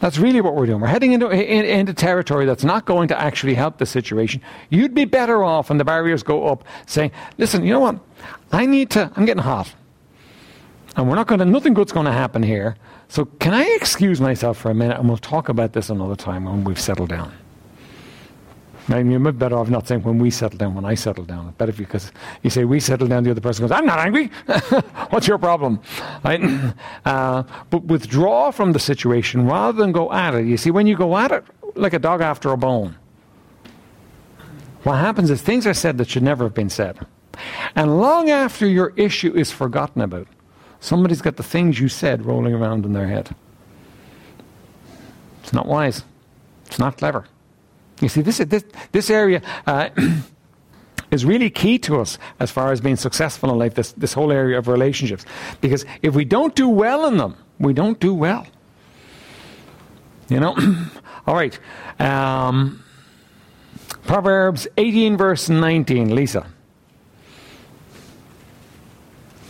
That's 0.00 0.18
really 0.18 0.40
what 0.40 0.54
we're 0.54 0.66
doing. 0.66 0.80
We're 0.80 0.88
heading 0.88 1.12
into, 1.12 1.28
in, 1.28 1.64
into 1.64 1.92
territory 1.92 2.46
that's 2.46 2.64
not 2.64 2.84
going 2.84 3.08
to 3.08 3.20
actually 3.20 3.54
help 3.54 3.78
the 3.78 3.86
situation. 3.86 4.40
You'd 4.70 4.94
be 4.94 5.04
better 5.04 5.42
off 5.42 5.70
when 5.70 5.78
the 5.78 5.84
barriers 5.84 6.22
go 6.22 6.46
up 6.46 6.64
saying, 6.86 7.10
listen, 7.36 7.64
you 7.64 7.72
know 7.72 7.80
what? 7.80 7.98
I 8.52 8.66
need 8.66 8.90
to, 8.90 9.10
I'm 9.16 9.24
getting 9.24 9.42
hot. 9.42 9.74
And 10.96 11.08
we're 11.08 11.16
not 11.16 11.26
going 11.26 11.40
to, 11.40 11.44
nothing 11.44 11.74
good's 11.74 11.92
going 11.92 12.06
to 12.06 12.12
happen 12.12 12.42
here. 12.42 12.76
So 13.08 13.24
can 13.24 13.54
I 13.54 13.64
excuse 13.76 14.20
myself 14.20 14.58
for 14.58 14.70
a 14.70 14.74
minute 14.74 14.98
and 14.98 15.08
we'll 15.08 15.18
talk 15.18 15.48
about 15.48 15.72
this 15.72 15.90
another 15.90 16.16
time 16.16 16.44
when 16.44 16.64
we've 16.64 16.80
settled 16.80 17.08
down? 17.08 17.32
Mean, 18.88 19.10
you're 19.10 19.32
better 19.32 19.56
off 19.56 19.68
not 19.68 19.86
saying 19.86 20.02
when 20.02 20.18
we 20.18 20.30
settle 20.30 20.56
down, 20.56 20.74
when 20.74 20.86
I 20.86 20.94
settle 20.94 21.24
down. 21.24 21.52
Better 21.58 21.72
because 21.72 22.10
you 22.42 22.48
say 22.48 22.64
we 22.64 22.80
settle 22.80 23.06
down, 23.06 23.22
the 23.22 23.30
other 23.30 23.40
person 23.40 23.64
goes, 23.66 23.70
I'm 23.70 23.84
not 23.84 23.98
angry. 23.98 24.30
What's 25.10 25.28
your 25.28 25.38
problem? 25.38 25.80
Right? 26.24 26.40
Uh, 27.04 27.42
but 27.70 27.84
withdraw 27.84 28.50
from 28.50 28.72
the 28.72 28.78
situation 28.78 29.46
rather 29.46 29.78
than 29.78 29.92
go 29.92 30.12
at 30.12 30.34
it. 30.34 30.44
You 30.44 30.56
see, 30.56 30.70
when 30.70 30.86
you 30.86 30.96
go 30.96 31.16
at 31.16 31.32
it 31.32 31.44
like 31.74 31.94
a 31.94 31.98
dog 31.98 32.20
after 32.20 32.50
a 32.50 32.56
bone, 32.56 32.96
what 34.82 34.96
happens 34.96 35.30
is 35.30 35.40
things 35.40 35.66
are 35.66 35.74
said 35.74 35.96
that 35.98 36.08
should 36.08 36.22
never 36.22 36.44
have 36.44 36.54
been 36.54 36.68
said. 36.68 36.98
And 37.74 37.98
long 37.98 38.30
after 38.30 38.66
your 38.66 38.92
issue 38.96 39.34
is 39.34 39.50
forgotten 39.50 40.02
about, 40.02 40.26
somebody's 40.80 41.22
got 41.22 41.36
the 41.36 41.42
things 41.42 41.80
you 41.80 41.88
said 41.88 42.26
rolling 42.26 42.54
around 42.54 42.84
in 42.84 42.92
their 42.92 43.08
head. 43.08 43.34
It's 45.42 45.52
not 45.52 45.66
wise. 45.66 46.04
It's 46.66 46.78
not 46.78 46.98
clever. 46.98 47.24
You 48.00 48.08
see, 48.08 48.22
this, 48.22 48.38
this, 48.38 48.64
this 48.92 49.10
area 49.10 49.42
uh, 49.66 49.90
is 51.10 51.24
really 51.24 51.50
key 51.50 51.78
to 51.80 52.00
us 52.00 52.18
as 52.38 52.50
far 52.50 52.72
as 52.72 52.80
being 52.80 52.96
successful 52.96 53.50
in 53.50 53.58
life, 53.58 53.74
this, 53.74 53.92
this 53.92 54.12
whole 54.12 54.30
area 54.30 54.58
of 54.58 54.68
relationships. 54.68 55.24
Because 55.60 55.84
if 56.02 56.14
we 56.14 56.24
don't 56.24 56.54
do 56.54 56.68
well 56.68 57.06
in 57.06 57.16
them, 57.16 57.36
we 57.58 57.72
don't 57.72 57.98
do 57.98 58.14
well. 58.14 58.46
You 60.28 60.40
know? 60.40 60.56
All 61.26 61.34
right. 61.34 61.58
Um, 61.98 62.82
Proverbs 64.02 64.66
18, 64.76 65.16
verse 65.16 65.48
19. 65.48 66.14
Lisa. 66.14 66.46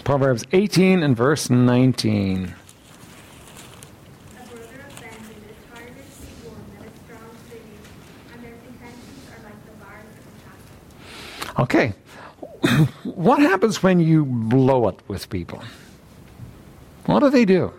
Proverbs 0.05 0.45
18 0.53 1.03
and 1.03 1.17
verse 1.17 1.51
19. 1.51 2.55
Okay. 11.59 11.93
what 13.05 13.41
happens 13.41 13.83
when 13.83 14.01
you 14.01 14.25
blow 14.25 14.89
it 14.89 15.01
with 15.09 15.29
people? 15.29 15.63
What 17.07 17.21
do 17.21 17.31
they 17.31 17.45
do? 17.45 17.73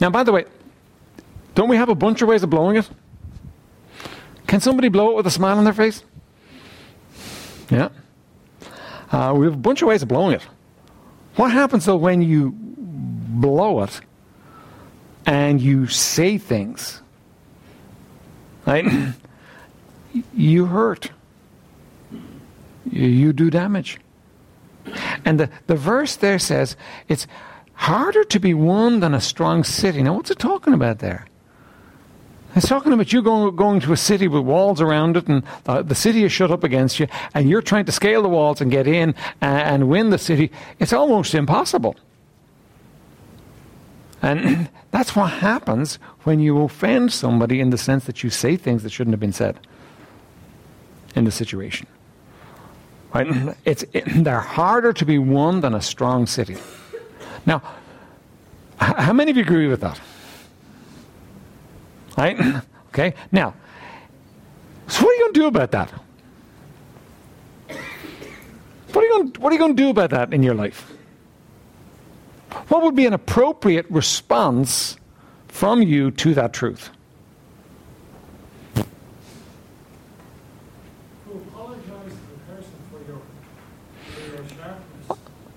Now, 0.00 0.10
by 0.10 0.22
the 0.22 0.32
way, 0.32 0.44
don't 1.54 1.68
we 1.68 1.76
have 1.76 1.88
a 1.88 1.94
bunch 1.94 2.22
of 2.22 2.28
ways 2.28 2.42
of 2.42 2.50
blowing 2.50 2.76
it? 2.76 2.88
Can 4.46 4.60
somebody 4.60 4.88
blow 4.88 5.10
it 5.10 5.16
with 5.16 5.26
a 5.26 5.30
smile 5.30 5.58
on 5.58 5.64
their 5.64 5.72
face? 5.72 6.02
Yeah. 7.70 7.90
Uh, 9.12 9.34
we 9.36 9.46
have 9.46 9.54
a 9.54 9.58
bunch 9.58 9.82
of 9.82 9.88
ways 9.88 10.02
of 10.02 10.08
blowing 10.08 10.34
it. 10.34 10.42
What 11.36 11.52
happens 11.52 11.84
though 11.84 11.96
when 11.96 12.22
you 12.22 12.52
blow 12.54 13.82
it 13.82 14.00
and 15.26 15.60
you 15.60 15.86
say 15.86 16.38
things? 16.38 17.00
Right? 18.66 18.86
you 20.34 20.66
hurt. 20.66 21.10
You 22.90 23.32
do 23.32 23.50
damage. 23.50 23.98
And 25.24 25.38
the, 25.38 25.50
the 25.66 25.76
verse 25.76 26.16
there 26.16 26.38
says 26.38 26.76
it's 27.08 27.26
harder 27.74 28.24
to 28.24 28.40
be 28.40 28.54
won 28.54 29.00
than 29.00 29.14
a 29.14 29.20
strong 29.20 29.64
city. 29.64 30.02
Now, 30.02 30.14
what's 30.14 30.30
it 30.30 30.38
talking 30.38 30.74
about 30.74 30.98
there? 30.98 31.26
It's 32.56 32.66
talking 32.68 32.92
about 32.92 33.12
you 33.12 33.22
going, 33.22 33.54
going 33.54 33.80
to 33.80 33.92
a 33.92 33.96
city 33.96 34.26
with 34.26 34.42
walls 34.42 34.80
around 34.80 35.16
it, 35.16 35.28
and 35.28 35.44
uh, 35.66 35.82
the 35.82 35.94
city 35.94 36.24
is 36.24 36.32
shut 36.32 36.50
up 36.50 36.64
against 36.64 36.98
you, 36.98 37.06
and 37.32 37.48
you're 37.48 37.62
trying 37.62 37.84
to 37.84 37.92
scale 37.92 38.22
the 38.22 38.28
walls 38.28 38.60
and 38.60 38.72
get 38.72 38.88
in 38.88 39.14
and, 39.40 39.62
and 39.62 39.88
win 39.88 40.10
the 40.10 40.18
city. 40.18 40.50
It's 40.80 40.92
almost 40.92 41.32
impossible. 41.32 41.94
And 44.20 44.68
that's 44.90 45.14
what 45.14 45.30
happens 45.30 46.00
when 46.24 46.40
you 46.40 46.60
offend 46.62 47.12
somebody 47.12 47.60
in 47.60 47.70
the 47.70 47.78
sense 47.78 48.06
that 48.06 48.24
you 48.24 48.30
say 48.30 48.56
things 48.56 48.82
that 48.82 48.90
shouldn't 48.90 49.12
have 49.12 49.20
been 49.20 49.32
said 49.32 49.60
in 51.14 51.24
the 51.24 51.30
situation. 51.30 51.86
Right? 53.12 53.56
It's, 53.64 53.84
it, 53.92 54.04
they're 54.24 54.40
harder 54.40 54.92
to 54.92 55.04
be 55.04 55.18
won 55.18 55.60
than 55.60 55.74
a 55.74 55.80
strong 55.80 56.26
city. 56.26 56.56
Now, 57.46 57.62
how 58.78 59.12
many 59.12 59.30
of 59.30 59.36
you 59.36 59.42
agree 59.42 59.66
with 59.66 59.80
that? 59.80 60.00
Right? 62.16 62.38
Okay? 62.88 63.14
Now, 63.30 63.54
so 64.88 65.04
what 65.04 65.12
are 65.12 65.14
you 65.14 65.20
going 65.20 65.34
to 65.34 65.40
do 65.40 65.46
about 65.46 65.70
that? 65.72 65.92
What 68.92 69.04
are, 69.04 69.06
you 69.06 69.10
going, 69.10 69.28
what 69.38 69.50
are 69.50 69.52
you 69.52 69.58
going 69.58 69.76
to 69.76 69.82
do 69.82 69.90
about 69.90 70.10
that 70.10 70.34
in 70.34 70.42
your 70.42 70.54
life? 70.54 70.92
What 72.68 72.82
would 72.82 72.96
be 72.96 73.06
an 73.06 73.12
appropriate 73.12 73.86
response 73.88 74.96
from 75.46 75.82
you 75.82 76.10
to 76.12 76.34
that 76.34 76.52
truth? 76.52 76.90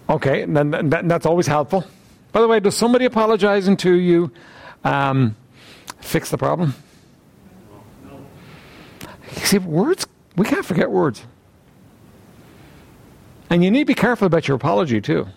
Okay, 0.09 0.45
then 0.45 0.71
that, 0.89 1.07
that's 1.07 1.25
always 1.25 1.47
helpful. 1.47 1.85
By 2.31 2.41
the 2.41 2.47
way, 2.47 2.59
does 2.59 2.75
somebody 2.75 3.05
apologizing 3.05 3.77
to 3.77 3.93
you 3.93 4.31
um, 4.83 5.35
fix 6.01 6.29
the 6.29 6.37
problem? 6.37 6.73
No. 8.03 8.25
See, 9.31 9.59
words, 9.59 10.07
we 10.35 10.45
can't 10.45 10.65
forget 10.65 10.89
words. 10.91 11.23
And 13.49 13.63
you 13.63 13.71
need 13.71 13.81
to 13.81 13.85
be 13.85 13.93
careful 13.93 14.25
about 14.25 14.47
your 14.47 14.55
apology, 14.55 14.99
too. 14.99 15.27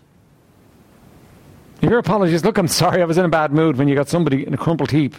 If 1.82 1.90
your 1.90 1.98
apology 1.98 2.34
is, 2.34 2.44
look, 2.44 2.56
I'm 2.56 2.68
sorry, 2.68 3.02
I 3.02 3.04
was 3.04 3.18
in 3.18 3.24
a 3.24 3.28
bad 3.28 3.52
mood 3.52 3.76
when 3.76 3.88
you 3.88 3.94
got 3.94 4.08
somebody 4.08 4.46
in 4.46 4.54
a 4.54 4.56
crumpled 4.56 4.90
heap 4.90 5.14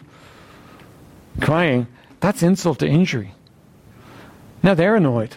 crying, 1.40 1.88
that's 2.20 2.42
insult 2.42 2.80
to 2.80 2.88
injury. 2.88 3.34
Now 4.64 4.74
they're 4.74 4.96
annoyed. 4.96 5.36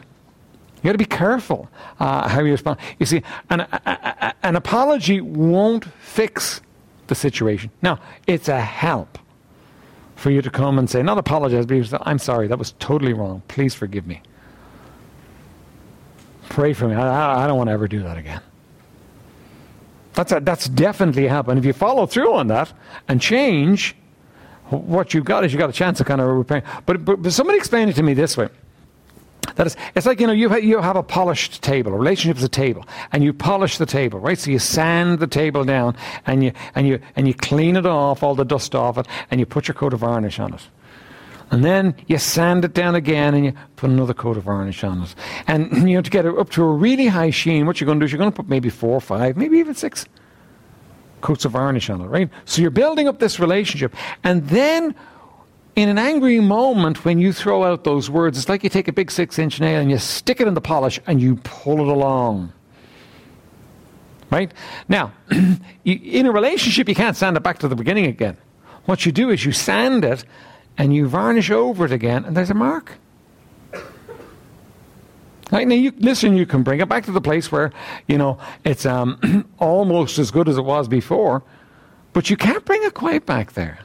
You 0.83 0.89
got 0.89 0.93
to 0.93 0.99
be 0.99 1.05
careful 1.05 1.69
uh, 1.99 2.29
how 2.29 2.41
you 2.41 2.53
respond. 2.53 2.79
You 2.99 3.07
see, 3.07 3.23
an, 3.51 3.61
a, 3.61 4.35
an 4.43 4.57
apology 4.57 5.21
won't 5.21 5.85
fix 6.01 6.63
the 7.09 7.15
situation. 7.15 7.71
Now, 7.83 8.01
it's 8.27 8.49
a 8.49 8.61
help 8.61 9.19
for 10.17 10.31
you 10.31 10.41
to 10.43 10.51
come 10.51 10.79
and 10.79 10.89
say, 10.89 11.03
not 11.03 11.19
apologize, 11.19 11.67
but 11.67 11.85
say, 11.87 11.99
I'm 12.03 12.19
sorry, 12.19 12.49
that 12.49 12.59
was 12.59 12.73
totally 12.79 13.13
wrong. 13.13 13.43
Please 13.49 13.75
forgive 13.75 14.07
me. 14.07 14.23
Pray 16.49 16.73
for 16.73 16.89
me. 16.89 16.95
I, 16.95 17.45
I 17.45 17.47
don't 17.47 17.59
want 17.59 17.69
to 17.69 17.73
ever 17.73 17.89
do 17.89 18.03
that 18.03 18.17
again. 18.17 18.41
That's, 20.15 20.33
a, 20.33 20.41
that's 20.41 20.69
definitely 20.69 21.27
a 21.27 21.29
help. 21.29 21.49
If 21.49 21.65
you 21.65 21.73
follow 21.73 22.07
through 22.07 22.35
on 22.35 22.49
that 22.49 22.73
and 23.07 23.21
change, 23.21 23.95
what 24.71 25.15
you've 25.15 25.25
got 25.25 25.45
is 25.45 25.53
you've 25.53 25.61
got 25.61 25.71
a 25.71 25.75
chance 25.75 26.01
of 26.01 26.07
kind 26.07 26.21
of 26.21 26.29
repairing. 26.29 26.65
But, 26.87 27.05
but, 27.05 27.23
but 27.23 27.33
somebody 27.33 27.59
explained 27.59 27.91
it 27.91 27.95
to 27.95 28.03
me 28.03 28.15
this 28.15 28.37
way. 28.37 28.49
That 29.57 29.67
is, 29.67 29.77
it's 29.95 30.07
like, 30.07 30.21
you 30.21 30.27
know, 30.27 30.33
you, 30.33 30.49
ha- 30.49 30.57
you 30.57 30.81
have 30.81 30.97
a 30.97 31.03
polished 31.03 31.63
table. 31.63 31.93
A 31.93 31.97
relationship 31.97 32.37
is 32.39 32.45
a 32.45 32.49
table. 32.49 32.87
And 33.13 33.25
you 33.25 33.33
polish 33.33 33.79
the 33.79 33.87
table, 33.87 34.19
right? 34.19 34.39
So 34.39 34.51
you 34.51 34.59
sand 34.59 35.19
the 35.19 35.27
table 35.27 35.65
down 35.65 35.97
and 36.27 36.45
you, 36.45 36.53
and 36.75 36.87
you, 36.87 37.01
and 37.17 37.27
you 37.27 37.35
clean 37.35 37.77
it 37.77 37.87
off, 37.87 38.23
all 38.23 38.35
the 38.35 38.45
dust 38.45 38.75
off 38.75 38.99
it, 38.99 39.07
and 39.31 39.41
you 39.41 39.47
put 39.47 39.69
your 39.69 39.75
coat 39.75 39.93
of 39.93 40.01
varnish 40.01 40.39
on 40.39 40.55
it. 40.55 40.63
And 41.51 41.65
then 41.65 41.97
you 42.07 42.17
sand 42.19 42.65
it 42.65 42.75
down 42.75 42.95
again 42.95 43.35
and 43.35 43.45
you 43.45 43.53
put 43.77 43.91
another 43.91 44.15
coat 44.15 44.37
of 44.37 44.45
varnish 44.45 44.85
on 44.85 45.03
it. 45.03 45.15
And, 45.47 45.71
you 45.89 45.97
know, 45.97 46.03
to 46.03 46.11
get 46.11 46.25
it 46.25 46.39
up 46.39 46.51
to 46.51 46.63
a 46.63 46.71
really 46.71 47.07
high 47.07 47.31
sheen, 47.31 47.67
what 47.67 47.81
you're 47.81 47.87
going 47.87 47.99
to 47.99 48.05
do 48.05 48.07
is 48.07 48.13
you're 48.13 48.19
going 48.19 48.31
to 48.31 48.37
put 48.37 48.49
maybe 48.49 48.71
four 48.71 48.95
or 48.95 49.01
five, 49.01 49.37
maybe 49.37 49.59
even 49.59 49.75
six 49.75 50.07
coats 51.21 51.45
of 51.45 51.53
varnish 51.53 51.91
on 51.91 52.01
it, 52.01 52.07
right? 52.07 52.31
So 52.45 52.63
you're 52.63 52.71
building 52.71 53.09
up 53.09 53.19
this 53.19 53.41
relationship. 53.41 53.95
And 54.25 54.49
then 54.49 54.95
in 55.77 55.89
an 55.89 55.99
angry 55.99 56.41
moment, 56.41 57.05
when 57.05 57.19
you 57.19 57.33
throw 57.33 57.65
out 57.65 57.85
those 57.85 58.11
words, 58.11 58.39
it's 58.39 58.49
like 58.49 58.65
you 58.65 58.71
take 58.71 58.89
a 58.89 58.93
big 58.93 59.11
six 59.11 59.39
inch 59.39 59.61
nail 59.61 59.81
and 59.81 59.91
you 59.91 59.99
stick 59.99 60.41
it 60.41 60.49
in 60.49 60.55
the 60.55 60.61
polish 60.61 61.01
and 61.07 61.21
you 61.21 61.37
pull 61.37 61.81
it 61.81 61.89
along. 61.89 62.53
Right? 64.31 64.53
Now, 64.89 65.13
in 65.85 66.27
a 66.27 66.33
relationship, 66.33 66.89
you 66.89 66.95
can't 66.95 67.17
sand 67.17 67.37
it 67.37 67.43
back 67.43 67.59
to 67.61 67.69
the 67.69 67.77
beginning 67.77 68.07
again. 68.07 68.37
What 68.85 69.05
you 69.05 69.13
do 69.13 69.31
is 69.31 69.45
you 69.45 69.53
sand 69.53 70.05
it 70.05 70.25
and 70.79 70.95
you 70.95 71.09
varnish 71.09 71.51
over 71.51 71.85
it 71.85 71.93
again, 71.93 72.25
and 72.25 72.37
there's 72.37 72.51
a 72.51 72.55
mark. 72.55 72.93
Right, 75.53 75.67
now, 75.67 75.75
you, 75.75 75.93
listen, 75.99 76.37
you 76.37 76.47
can 76.47 76.63
bring 76.63 76.81
it 76.81 76.89
back 76.89 77.05
to 77.07 77.13
the 77.13 77.21
place 77.21 77.51
where, 77.51 77.73
you 78.07 78.17
know, 78.19 78.39
it's 78.65 78.87
um, 78.87 79.49
almost 79.59 80.19
as 80.19 80.31
good 80.31 80.49
as 80.49 80.57
it 80.57 80.63
was 80.63 80.87
before, 80.87 81.43
but 82.13 82.31
you 82.31 82.37
can't 82.37 82.65
bring 82.65 82.83
it 82.85 82.95
quite 82.95 83.27
back 83.27 83.55
there. 83.55 83.81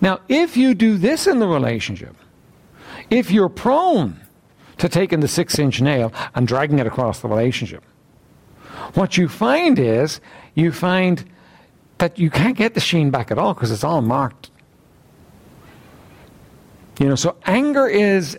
Now, 0.00 0.20
if 0.28 0.56
you 0.56 0.74
do 0.74 0.98
this 0.98 1.26
in 1.26 1.38
the 1.38 1.48
relationship, 1.48 2.16
if 3.08 3.30
you're 3.30 3.48
prone 3.48 4.20
to 4.78 4.88
taking 4.88 5.20
the 5.20 5.28
six 5.28 5.58
inch 5.58 5.80
nail 5.80 6.12
and 6.34 6.46
dragging 6.46 6.78
it 6.78 6.86
across 6.86 7.20
the 7.20 7.28
relationship, 7.28 7.84
what 8.94 9.16
you 9.16 9.28
find 9.28 9.78
is 9.78 10.20
you 10.54 10.72
find 10.72 11.24
that 11.98 12.18
you 12.18 12.30
can't 12.30 12.56
get 12.56 12.74
the 12.74 12.80
sheen 12.80 13.10
back 13.10 13.30
at 13.30 13.38
all 13.38 13.54
because 13.54 13.70
it's 13.70 13.84
all 13.84 14.00
marked. 14.00 14.50
You 16.98 17.08
know, 17.08 17.14
so 17.14 17.36
anger 17.46 17.86
is 17.86 18.38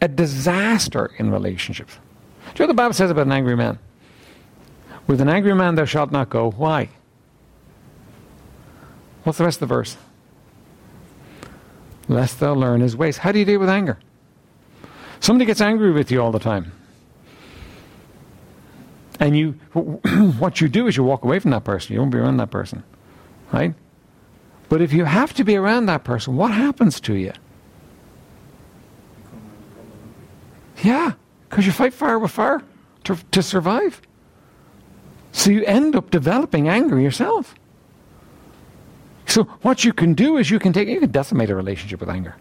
a 0.00 0.08
disaster 0.08 1.12
in 1.18 1.30
relationships. 1.30 1.94
Do 1.94 2.50
you 2.50 2.58
know 2.58 2.64
what 2.64 2.66
the 2.68 2.74
Bible 2.74 2.94
says 2.94 3.10
about 3.10 3.26
an 3.26 3.32
angry 3.32 3.56
man? 3.56 3.78
With 5.06 5.20
an 5.20 5.28
angry 5.28 5.54
man 5.54 5.74
thou 5.76 5.84
shalt 5.84 6.10
not 6.10 6.28
go. 6.28 6.50
Why? 6.50 6.88
What's 9.22 9.38
the 9.38 9.44
rest 9.44 9.62
of 9.62 9.68
the 9.68 9.74
verse? 9.74 9.96
Lest 12.12 12.40
thou 12.40 12.54
learn 12.54 12.80
his 12.80 12.96
ways. 12.96 13.18
How 13.18 13.32
do 13.32 13.38
you 13.38 13.44
deal 13.44 13.60
with 13.60 13.68
anger? 13.68 13.98
Somebody 15.20 15.46
gets 15.46 15.60
angry 15.60 15.92
with 15.92 16.10
you 16.10 16.20
all 16.20 16.32
the 16.32 16.38
time. 16.38 16.72
And 19.20 19.36
you, 19.36 19.52
what 20.38 20.60
you 20.60 20.68
do 20.68 20.86
is 20.86 20.96
you 20.96 21.04
walk 21.04 21.24
away 21.24 21.38
from 21.38 21.52
that 21.52 21.64
person. 21.64 21.94
You 21.94 22.00
won't 22.00 22.12
be 22.12 22.18
around 22.18 22.38
that 22.38 22.50
person. 22.50 22.82
Right? 23.52 23.74
But 24.68 24.80
if 24.80 24.92
you 24.92 25.04
have 25.04 25.34
to 25.34 25.44
be 25.44 25.56
around 25.56 25.86
that 25.86 26.02
person, 26.02 26.36
what 26.36 26.50
happens 26.50 27.00
to 27.02 27.14
you? 27.14 27.32
Yeah, 30.82 31.12
because 31.48 31.66
you 31.66 31.72
fight 31.72 31.94
fire 31.94 32.18
with 32.18 32.30
fire 32.30 32.62
to, 33.04 33.16
to 33.30 33.42
survive. 33.42 34.00
So 35.30 35.50
you 35.50 35.64
end 35.64 35.94
up 35.94 36.10
developing 36.10 36.68
anger 36.68 36.98
yourself. 36.98 37.54
So 39.32 39.44
what 39.62 39.82
you 39.82 39.94
can 39.94 40.12
do 40.12 40.36
is 40.36 40.50
you 40.50 40.58
can 40.58 40.74
take 40.74 40.88
you 40.88 41.00
can 41.00 41.10
decimate 41.10 41.48
a 41.48 41.56
relationship 41.56 42.00
with 42.00 42.10
anger. 42.10 42.36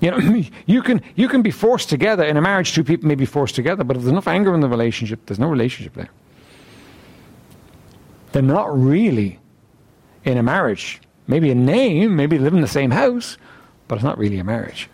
You 0.00 0.10
know, 0.10 0.42
you 0.66 0.82
can 0.82 1.00
you 1.14 1.28
can 1.28 1.42
be 1.42 1.52
forced 1.52 1.88
together 1.88 2.24
in 2.24 2.36
a 2.36 2.40
marriage. 2.40 2.72
Two 2.72 2.82
people 2.82 3.06
may 3.06 3.14
be 3.14 3.24
forced 3.24 3.54
together, 3.54 3.84
but 3.84 3.96
if 3.96 4.02
there's 4.02 4.10
enough 4.10 4.26
anger 4.26 4.52
in 4.52 4.60
the 4.60 4.68
relationship, 4.68 5.26
there's 5.26 5.38
no 5.38 5.48
relationship 5.48 5.94
there. 5.94 6.10
They're 8.32 8.42
not 8.42 8.76
really 8.76 9.38
in 10.24 10.38
a 10.38 10.42
marriage. 10.42 11.00
Maybe 11.28 11.52
a 11.52 11.54
name, 11.54 12.16
maybe 12.16 12.36
live 12.36 12.52
in 12.52 12.60
the 12.60 12.66
same 12.66 12.90
house, 12.90 13.38
but 13.86 13.94
it's 13.94 14.04
not 14.04 14.18
really 14.18 14.40
a 14.40 14.44
marriage. 14.44 14.90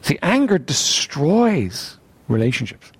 See, 0.00 0.18
anger 0.22 0.56
destroys 0.56 1.98
relationships. 2.28 2.92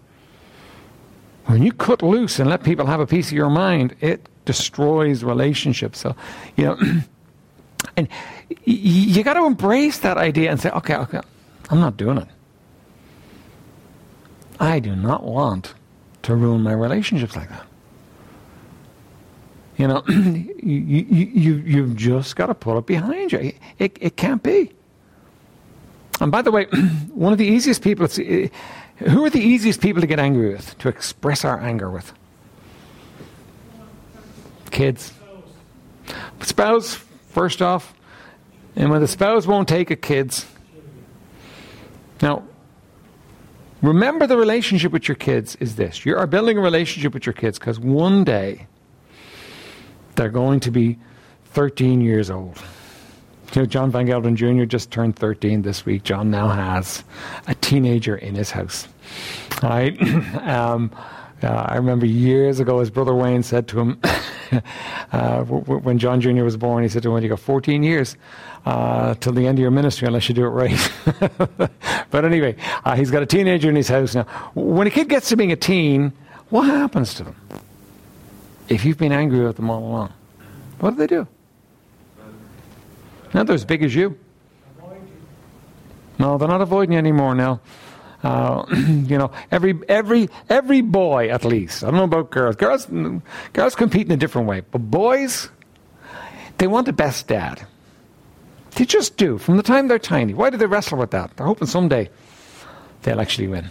When 1.46 1.62
you 1.62 1.72
cut 1.72 2.02
loose 2.02 2.38
and 2.38 2.48
let 2.48 2.64
people 2.64 2.87
have 2.87 3.00
a 3.00 3.07
piece 3.07 3.28
of 3.28 3.35
your 3.35 3.50
mind, 3.50 3.94
it 4.00 4.28
destroys 4.44 5.22
relationships. 5.22 5.98
So, 6.00 6.16
you 6.57 6.64
know, 6.64 6.78
and 7.96 8.09
you 8.64 9.22
got 9.22 9.35
to 9.35 9.44
embrace 9.44 9.98
that 9.98 10.16
idea 10.16 10.50
and 10.50 10.61
say, 10.61 10.70
okay, 10.70 10.96
okay, 10.96 11.20
I'm 11.70 11.80
not 11.80 11.96
doing 11.96 12.18
it. 12.18 12.28
I 14.61 14.80
do 14.80 14.94
not 14.94 15.24
want 15.24 15.74
to 16.22 16.35
ruin 16.35 16.62
my 16.62 16.72
relationships 16.72 17.37
like 17.37 17.48
that. 17.50 17.66
You 19.76 19.88
know, 19.88 20.02
you, 20.09 20.54
you, 20.62 21.24
you, 21.24 21.54
you've 21.57 21.96
just 21.96 22.37
got 22.37 22.46
to 22.46 22.54
put 22.54 22.78
it 22.78 22.87
behind 22.87 23.33
you. 23.33 23.52
It, 23.78 23.98
it, 24.00 24.16
can't 24.16 24.42
be. 24.42 24.72
And 26.20 26.30
by 26.30 26.42
the 26.42 26.52
way, 26.52 26.64
one 27.12 27.33
of 27.33 27.38
the 27.38 27.46
easiest 27.46 27.83
people, 27.83 28.07
who 28.96 29.24
are 29.24 29.30
the 29.30 29.40
easiest 29.40 29.80
people 29.80 30.00
to 30.00 30.07
get 30.07 30.18
angry 30.18 30.52
with, 30.52 30.76
to 30.78 30.88
express 30.88 31.44
our 31.44 31.61
anger 31.61 31.90
with? 31.90 32.12
kids. 34.74 35.12
Spouse, 36.42 36.96
first 37.30 37.62
off, 37.62 37.94
and 38.76 38.90
when 38.90 39.00
the 39.00 39.09
spouse 39.09 39.46
won't 39.46 39.68
take 39.68 39.90
it, 39.90 40.02
kids. 40.02 40.44
Now, 42.20 42.44
remember 43.80 44.26
the 44.26 44.37
relationship 44.37 44.92
with 44.92 45.09
your 45.09 45.14
kids 45.14 45.57
is 45.57 45.76
this. 45.76 46.04
You 46.04 46.16
are 46.16 46.26
building 46.26 46.59
a 46.59 46.61
relationship 46.61 47.14
with 47.14 47.24
your 47.24 47.33
kids 47.33 47.59
because 47.59 47.78
one 47.78 48.24
day 48.24 48.66
they're 50.16 50.28
going 50.28 50.61
to 50.61 50.70
be 50.70 50.98
13 51.52 52.00
years 52.00 52.30
old. 52.30 52.61
You 53.52 53.62
know, 53.62 53.66
John 53.66 53.90
Van 53.90 54.07
Gelderen 54.07 54.35
Jr. 54.35 54.64
just 54.64 54.90
turned 54.90 55.16
13 55.16 55.62
this 55.62 55.87
week. 55.87 56.02
John 56.02 56.30
now 56.30 56.48
has 56.48 57.04
a 57.46 57.54
teenager 57.54 58.16
in 58.16 58.35
his 58.35 58.50
house. 58.50 58.88
All 59.62 59.70
right? 59.70 60.00
um, 60.42 60.90
uh, 61.42 61.66
I 61.68 61.76
remember 61.76 62.07
years 62.07 62.59
ago, 62.59 62.80
his 62.80 62.90
brother 62.90 63.14
Wayne 63.14 63.42
said 63.42 63.68
to 63.68 63.80
him, 63.80 64.00
uh, 65.12 65.44
when 65.44 65.98
John 65.98 66.20
Jr. 66.20 66.42
was 66.42 66.57
born, 66.57 66.83
he 66.83 66.88
said 66.88 67.02
to 67.02 67.14
him, 67.14 67.22
You 67.22 67.28
got 67.28 67.40
14 67.40 67.83
years 67.83 68.16
uh, 68.64 69.14
till 69.16 69.33
the 69.33 69.46
end 69.46 69.59
of 69.59 69.62
your 69.62 69.70
ministry 69.70 70.07
unless 70.07 70.28
you 70.28 70.35
do 70.35 70.44
it 70.44 70.48
right. 70.48 70.92
but 72.11 72.24
anyway, 72.24 72.57
uh, 72.85 72.96
he's 72.96 73.11
got 73.11 73.22
a 73.22 73.26
teenager 73.26 73.68
in 73.68 73.76
his 73.76 73.88
house 73.88 74.14
now. 74.14 74.24
When 74.54 74.87
a 74.87 74.90
kid 74.90 75.09
gets 75.09 75.28
to 75.28 75.37
being 75.37 75.52
a 75.52 75.57
teen, 75.57 76.12
what 76.50 76.64
happens 76.64 77.14
to 77.14 77.24
them? 77.24 77.37
If 78.68 78.85
you've 78.85 78.98
been 78.98 79.12
angry 79.12 79.44
with 79.44 79.57
them 79.57 79.68
all 79.70 79.83
along, 79.83 80.12
what 80.78 80.92
do 80.92 80.96
they 80.96 81.07
do? 81.07 81.26
Now 83.35 83.42
they're 83.42 83.55
as 83.55 83.64
big 83.64 83.83
as 83.83 83.94
you. 83.94 84.16
No, 86.18 86.38
they're 86.38 86.49
not 86.49 86.61
avoiding 86.61 86.92
you 86.92 86.99
anymore 86.99 87.35
now. 87.35 87.61
Uh, 88.23 88.64
you 88.75 89.18
know, 89.18 89.31
every 89.51 89.79
every 89.88 90.31
every 90.49 90.81
boy 90.81 91.29
at 91.29 91.44
least. 91.44 91.83
I 91.83 91.88
don't 91.88 91.97
know 91.97 92.05
about 92.05 92.31
girls. 92.31 92.57
Girls 92.57 92.87
girls 93.53 93.75
compete 93.75 94.07
in 94.07 94.12
a 94.12 94.16
different 94.16 94.49
way, 94.49 94.62
but 94.70 94.79
boys, 94.79 95.51
they 96.59 96.66
want 96.66 96.87
the 96.87 96.92
best 96.92 97.27
dad. 97.27 97.66
They 98.77 98.85
just 98.85 99.16
do 99.16 99.38
from 99.38 99.57
the 99.57 99.62
time 99.62 99.88
they're 99.88 99.99
tiny. 99.99 100.35
Why 100.35 100.51
do 100.51 100.57
they 100.57 100.66
wrestle 100.66 100.99
with 100.99 101.11
that? 101.11 101.37
They're 101.37 101.47
hoping 101.47 101.66
someday 101.66 102.11
they'll 103.03 103.20
actually 103.20 103.49
win. 103.49 103.68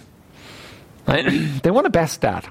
Right? 1.08 1.26
they 1.64 1.72
want 1.72 1.86
the 1.86 1.90
best 1.90 2.22
dad. 2.22 2.48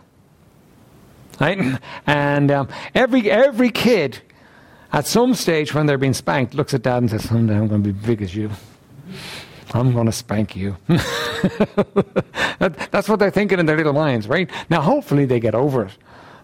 Right? 1.40 1.78
And 2.06 2.50
um, 2.50 2.68
every 2.94 3.30
every 3.30 3.70
kid 3.70 4.20
at 4.92 5.06
some 5.06 5.34
stage 5.34 5.74
when 5.74 5.86
they're 5.86 5.98
being 5.98 6.14
spanked 6.14 6.54
looks 6.54 6.74
at 6.74 6.82
dad 6.82 6.98
and 6.98 7.10
says, 7.10 7.28
"Someday 7.28 7.56
I'm 7.56 7.68
going 7.68 7.82
to 7.82 7.92
be 7.92 8.06
big 8.06 8.22
as 8.22 8.34
you." 8.34 8.50
I'm 9.74 9.92
going 9.92 10.06
to 10.06 10.12
spank 10.12 10.54
you. 10.54 10.76
that, 10.88 12.88
that's 12.90 13.08
what 13.08 13.18
they're 13.18 13.30
thinking 13.30 13.58
in 13.58 13.66
their 13.66 13.76
little 13.76 13.94
minds, 13.94 14.28
right? 14.28 14.50
Now, 14.68 14.82
hopefully, 14.82 15.24
they 15.24 15.40
get 15.40 15.54
over 15.54 15.86
it. 15.86 15.96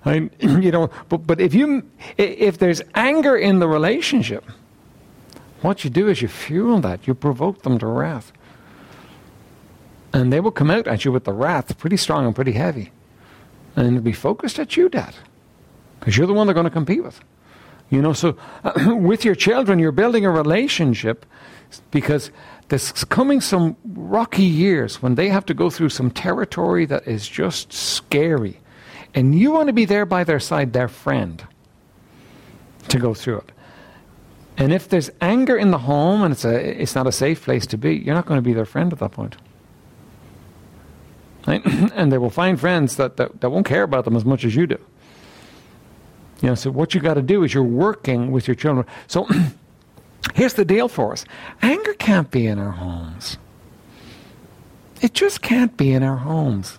I, 0.04 0.20
mean, 0.20 0.30
you 0.62 0.70
know, 0.70 0.90
but, 1.08 1.26
but 1.26 1.40
if 1.40 1.54
you 1.54 1.88
if 2.16 2.58
there's 2.58 2.82
anger 2.94 3.37
in 3.37 3.58
the 3.58 3.68
relationship, 3.68 4.44
what 5.61 5.84
you 5.84 5.90
do 5.90 6.08
is 6.08 6.22
you 6.22 6.28
fuel 6.28 6.80
that. 6.80 7.06
You 7.06 7.14
provoke 7.14 7.62
them 7.62 7.78
to 7.80 7.87
wrath, 7.87 8.32
and 10.12 10.32
they 10.32 10.40
will 10.40 10.50
come 10.50 10.70
out 10.70 10.87
at 10.87 11.04
you 11.04 11.12
with 11.12 11.24
the 11.24 11.32
wrath, 11.32 11.76
pretty 11.78 11.96
strong 11.96 12.26
and 12.26 12.34
pretty 12.34 12.52
heavy, 12.52 12.92
and 13.76 13.88
it'll 13.88 14.00
be 14.00 14.12
focused 14.12 14.58
at 14.58 14.76
you, 14.76 14.88
Dad, 14.88 15.14
because 16.01 16.16
you're 16.16 16.26
the 16.26 16.32
one 16.32 16.46
they're 16.46 16.55
going 16.55 16.64
to 16.64 16.70
compete 16.70 17.03
with. 17.03 17.20
You 17.91 18.03
know, 18.03 18.12
so 18.12 18.36
with 18.86 19.24
your 19.24 19.34
children, 19.34 19.78
you're 19.78 19.93
building 19.93 20.24
a 20.24 20.30
relationship 20.30 21.24
because 21.91 22.30
there's 22.68 22.93
coming 23.05 23.41
some 23.41 23.76
rocky 23.84 24.45
years 24.45 25.03
when 25.03 25.14
they 25.14 25.28
have 25.28 25.47
to 25.47 25.55
go 25.55 25.70
through 25.70 25.89
some 25.89 26.11
territory 26.11 26.84
that 26.86 27.07
is 27.07 27.26
just 27.26 27.72
scary. 27.72 28.61
And 29.14 29.39
you 29.39 29.53
want 29.53 29.68
to 29.68 29.72
be 29.72 29.86
there 29.86 30.05
by 30.05 30.24
their 30.24 30.41
side, 30.41 30.72
their 30.74 30.89
friend, 30.89 31.43
to 32.89 32.99
go 32.99 33.14
through 33.14 33.39
it. 33.39 33.53
And 34.59 34.72
if 34.72 34.89
there's 34.89 35.11
anger 35.20 35.57
in 35.57 35.70
the 35.70 35.78
home 35.78 36.22
and 36.22 36.32
it's, 36.32 36.45
a, 36.45 36.82
it's 36.82 36.95
not 36.95 37.07
a 37.07 37.12
safe 37.12 37.45
place 37.45 37.66
to 37.68 37.78
be, 37.78 37.95
you're 37.95 38.14
not 38.14 38.26
going 38.26 38.39
to 38.39 38.43
be 38.43 38.53
their 38.53 38.66
friend 38.66 38.93
at 38.93 38.99
that 38.99 39.12
point. 39.12 39.36
Right? 41.47 41.64
and 41.95 42.12
they 42.12 42.18
will 42.18 42.28
find 42.28 42.61
friends 42.61 42.97
that, 42.97 43.16
that, 43.16 43.41
that 43.41 43.51
won't 43.51 43.66
care 43.66 43.84
about 43.84 44.05
them 44.05 44.16
as 44.16 44.24
much 44.24 44.45
as 44.45 44.55
you 44.55 44.66
do. 44.66 44.78
You 46.41 46.51
know, 46.51 46.55
so 46.55 46.70
what 46.70 46.95
you 46.95 47.01
got 47.01 47.14
to 47.14 47.22
do 47.22 47.43
is 47.43 47.53
you're 47.53 47.62
working 47.62 48.30
with 48.30 48.47
your 48.47 48.55
children. 48.55 48.86
So 49.07 49.26
Here's 50.34 50.55
the 50.55 50.64
deal 50.64 50.89
for 50.89 51.12
us 51.12 51.24
anger 51.62 51.95
can't 51.95 52.30
be 52.30 52.47
in 52.47 52.59
our 52.59 52.72
homes. 52.72 53.39
It 55.01 55.14
just 55.14 55.43
can't 55.43 55.76
be 55.76 55.93
in 55.93 56.03
our 56.03 56.16
homes. 56.16 56.78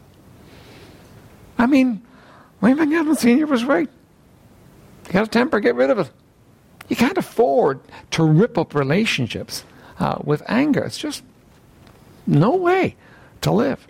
I 1.58 1.66
mean, 1.66 2.02
Wayne 2.62 2.78
Van 2.78 3.16
Sr. 3.16 3.48
was 3.48 3.64
right. 3.64 3.90
You 5.08 5.14
got 5.14 5.28
a 5.28 5.30
temper, 5.30 5.60
get 5.60 5.76
rid 5.76 5.90
of 5.90 6.00
it. 6.00 6.12
You 6.90 6.96
can't 6.96 7.18
afford 7.18 7.80
to 8.12 8.24
rip 8.24 8.58
up 8.58 8.76
relationships 8.76 9.64
uh, 10.00 10.20
with 10.24 10.44
anger. 10.48 10.84
It's 10.84 10.98
just 10.98 11.24
no 12.28 12.56
way 12.56 12.96
to 13.42 13.52
live. 13.52 13.88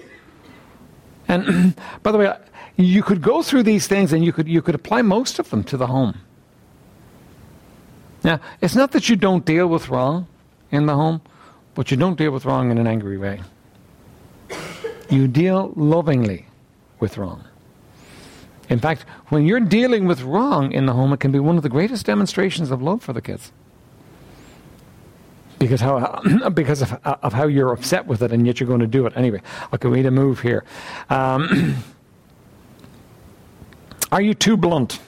And 1.28 1.76
by 2.04 2.12
the 2.12 2.18
way, 2.18 2.38
you 2.86 3.04
could 3.04 3.22
go 3.22 3.44
through 3.44 3.64
these 3.64 3.88
things 3.88 4.14
and 4.14 4.24
you 4.24 4.32
could, 4.32 4.48
you 4.48 4.62
could 4.62 4.76
apply 4.76 5.02
most 5.02 5.38
of 5.38 5.50
them 5.50 5.64
to 5.66 5.78
the 5.78 5.88
home. 5.88 6.18
Now, 8.24 8.40
it's 8.62 8.76
not 8.76 8.92
that 8.92 9.10
you 9.10 9.16
don't 9.16 9.46
deal 9.46 9.68
with 9.68 9.90
wrong 9.90 10.28
in 10.72 10.86
the 10.86 10.96
home, 10.96 11.22
but 11.76 11.92
you 11.92 11.98
don't 11.98 12.18
deal 12.18 12.32
with 12.32 12.46
wrong 12.46 12.72
in 12.72 12.78
an 12.78 12.88
angry 12.88 13.18
way. 13.18 13.42
You 15.10 15.28
deal 15.28 15.74
lovingly 15.76 16.46
with 17.00 17.18
wrong. 17.18 17.44
In 18.70 18.80
fact, 18.80 19.04
when 19.30 19.46
you're 19.46 19.60
dealing 19.60 20.06
with 20.06 20.22
wrong 20.22 20.72
in 20.72 20.86
the 20.86 20.94
home, 20.94 21.12
it 21.12 21.20
can 21.20 21.32
be 21.32 21.40
one 21.40 21.58
of 21.58 21.64
the 21.64 21.70
greatest 21.70 22.06
demonstrations 22.06 22.72
of 22.72 22.82
love 22.82 23.02
for 23.02 23.14
the 23.14 23.22
kids. 23.22 23.52
Because 25.58 25.82
how 25.82 26.22
because 26.54 26.82
of, 26.82 26.94
of 27.04 27.34
how 27.34 27.48
you're 27.48 27.74
upset 27.74 28.06
with 28.06 28.22
it, 28.22 28.32
and 28.32 28.46
yet 28.46 28.60
you're 28.60 28.68
going 28.68 28.80
to 28.80 28.88
do 28.88 29.06
it 29.06 29.14
anyway. 29.16 29.42
Okay, 29.74 29.88
we 29.90 29.98
need 29.98 30.04
to 30.04 30.12
move 30.12 30.40
here. 30.40 30.64
Um, 31.10 31.84
are 34.12 34.22
you 34.22 34.34
too 34.34 34.58
blunt? 34.58 35.00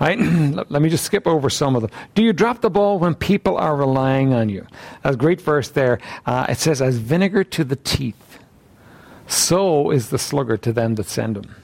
Right? 0.00 0.18
Let 0.68 0.82
me 0.82 0.88
just 0.88 1.04
skip 1.04 1.26
over 1.26 1.48
some 1.48 1.74
of 1.74 1.82
them. 1.82 1.90
Do 2.14 2.22
you 2.22 2.32
drop 2.32 2.60
the 2.60 2.70
ball 2.70 2.98
when 2.98 3.14
people 3.14 3.56
are 3.56 3.74
relying 3.74 4.34
on 4.34 4.48
you? 4.48 4.66
A 5.04 5.16
great 5.16 5.40
verse 5.40 5.70
there. 5.70 5.98
Uh, 6.26 6.46
it 6.48 6.58
says, 6.58 6.82
"As 6.82 6.98
vinegar 6.98 7.44
to 7.44 7.64
the 7.64 7.76
teeth, 7.76 8.38
so 9.26 9.90
is 9.90 10.10
the 10.10 10.18
sluggard 10.18 10.62
to 10.62 10.72
them 10.72 10.96
that 10.96 11.06
send 11.06 11.36
him." 11.36 11.54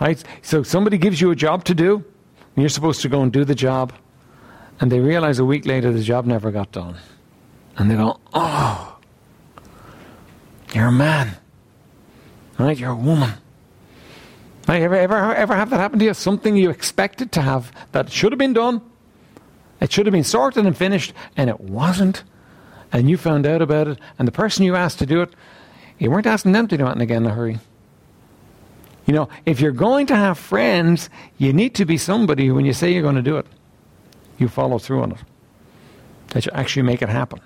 Right? 0.00 0.22
So 0.42 0.62
somebody 0.62 0.98
gives 0.98 1.20
you 1.20 1.30
a 1.30 1.36
job 1.36 1.64
to 1.64 1.74
do, 1.74 1.96
and 1.96 2.62
you're 2.62 2.68
supposed 2.68 3.02
to 3.02 3.08
go 3.08 3.22
and 3.22 3.32
do 3.32 3.44
the 3.44 3.54
job, 3.54 3.92
and 4.80 4.90
they 4.90 5.00
realize 5.00 5.38
a 5.38 5.44
week 5.44 5.64
later 5.64 5.92
the 5.92 6.02
job 6.02 6.26
never 6.26 6.50
got 6.50 6.72
done. 6.72 6.96
And 7.76 7.90
they 7.90 7.96
go, 7.96 8.18
Oh, 8.34 8.98
you're 10.74 10.88
a 10.88 10.92
man. 10.92 11.36
Right? 12.58 12.76
You're 12.76 12.90
a 12.90 12.96
woman. 12.96 13.32
Ever, 14.68 14.94
ever, 14.94 15.34
ever 15.34 15.54
have 15.54 15.70
that 15.70 15.80
happen 15.80 15.98
to 15.98 16.04
you? 16.04 16.14
Something 16.14 16.56
you 16.56 16.70
expected 16.70 17.32
to 17.32 17.42
have 17.42 17.72
that 17.92 18.10
should 18.10 18.32
have 18.32 18.38
been 18.38 18.52
done, 18.52 18.80
it 19.80 19.92
should 19.92 20.06
have 20.06 20.12
been 20.12 20.24
sorted 20.24 20.64
and 20.64 20.76
finished, 20.76 21.12
and 21.36 21.50
it 21.50 21.60
wasn't. 21.60 22.22
And 22.92 23.10
you 23.10 23.16
found 23.16 23.46
out 23.46 23.62
about 23.62 23.88
it, 23.88 23.98
and 24.18 24.28
the 24.28 24.32
person 24.32 24.64
you 24.64 24.76
asked 24.76 24.98
to 25.00 25.06
do 25.06 25.22
it, 25.22 25.34
you 25.98 26.10
weren't 26.10 26.26
asking 26.26 26.52
them 26.52 26.68
to 26.68 26.76
do 26.76 26.86
it 26.86 27.00
again 27.00 27.24
in 27.24 27.30
a 27.30 27.34
hurry. 27.34 27.58
You 29.06 29.14
know, 29.14 29.28
if 29.46 29.60
you're 29.60 29.72
going 29.72 30.06
to 30.06 30.16
have 30.16 30.38
friends, 30.38 31.10
you 31.38 31.52
need 31.52 31.74
to 31.74 31.84
be 31.84 31.96
somebody 31.96 32.46
who, 32.46 32.54
when 32.54 32.64
you 32.64 32.72
say 32.72 32.92
you're 32.92 33.02
going 33.02 33.16
to 33.16 33.22
do 33.22 33.36
it, 33.36 33.46
you 34.38 34.48
follow 34.48 34.78
through 34.78 35.02
on 35.02 35.12
it. 35.12 35.18
That 36.28 36.46
you 36.46 36.52
actually 36.54 36.82
make 36.82 37.02
it 37.02 37.08
happen. 37.08 37.40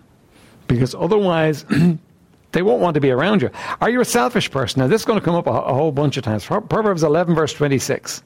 Because 0.68 0.94
otherwise, 0.94 1.64
they 2.52 2.62
won't 2.62 2.80
want 2.80 2.94
to 2.94 3.00
be 3.00 3.10
around 3.10 3.42
you. 3.42 3.50
Are 3.80 3.90
you 3.90 4.00
a 4.00 4.04
selfish 4.04 4.50
person? 4.50 4.80
Now, 4.80 4.88
this 4.88 5.02
is 5.02 5.04
going 5.04 5.18
to 5.18 5.24
come 5.24 5.34
up 5.34 5.46
a, 5.46 5.50
a 5.50 5.74
whole 5.74 5.92
bunch 5.92 6.16
of 6.16 6.24
times. 6.24 6.46
Proverbs 6.46 7.02
11, 7.02 7.34
verse 7.34 7.52
26. 7.52 8.22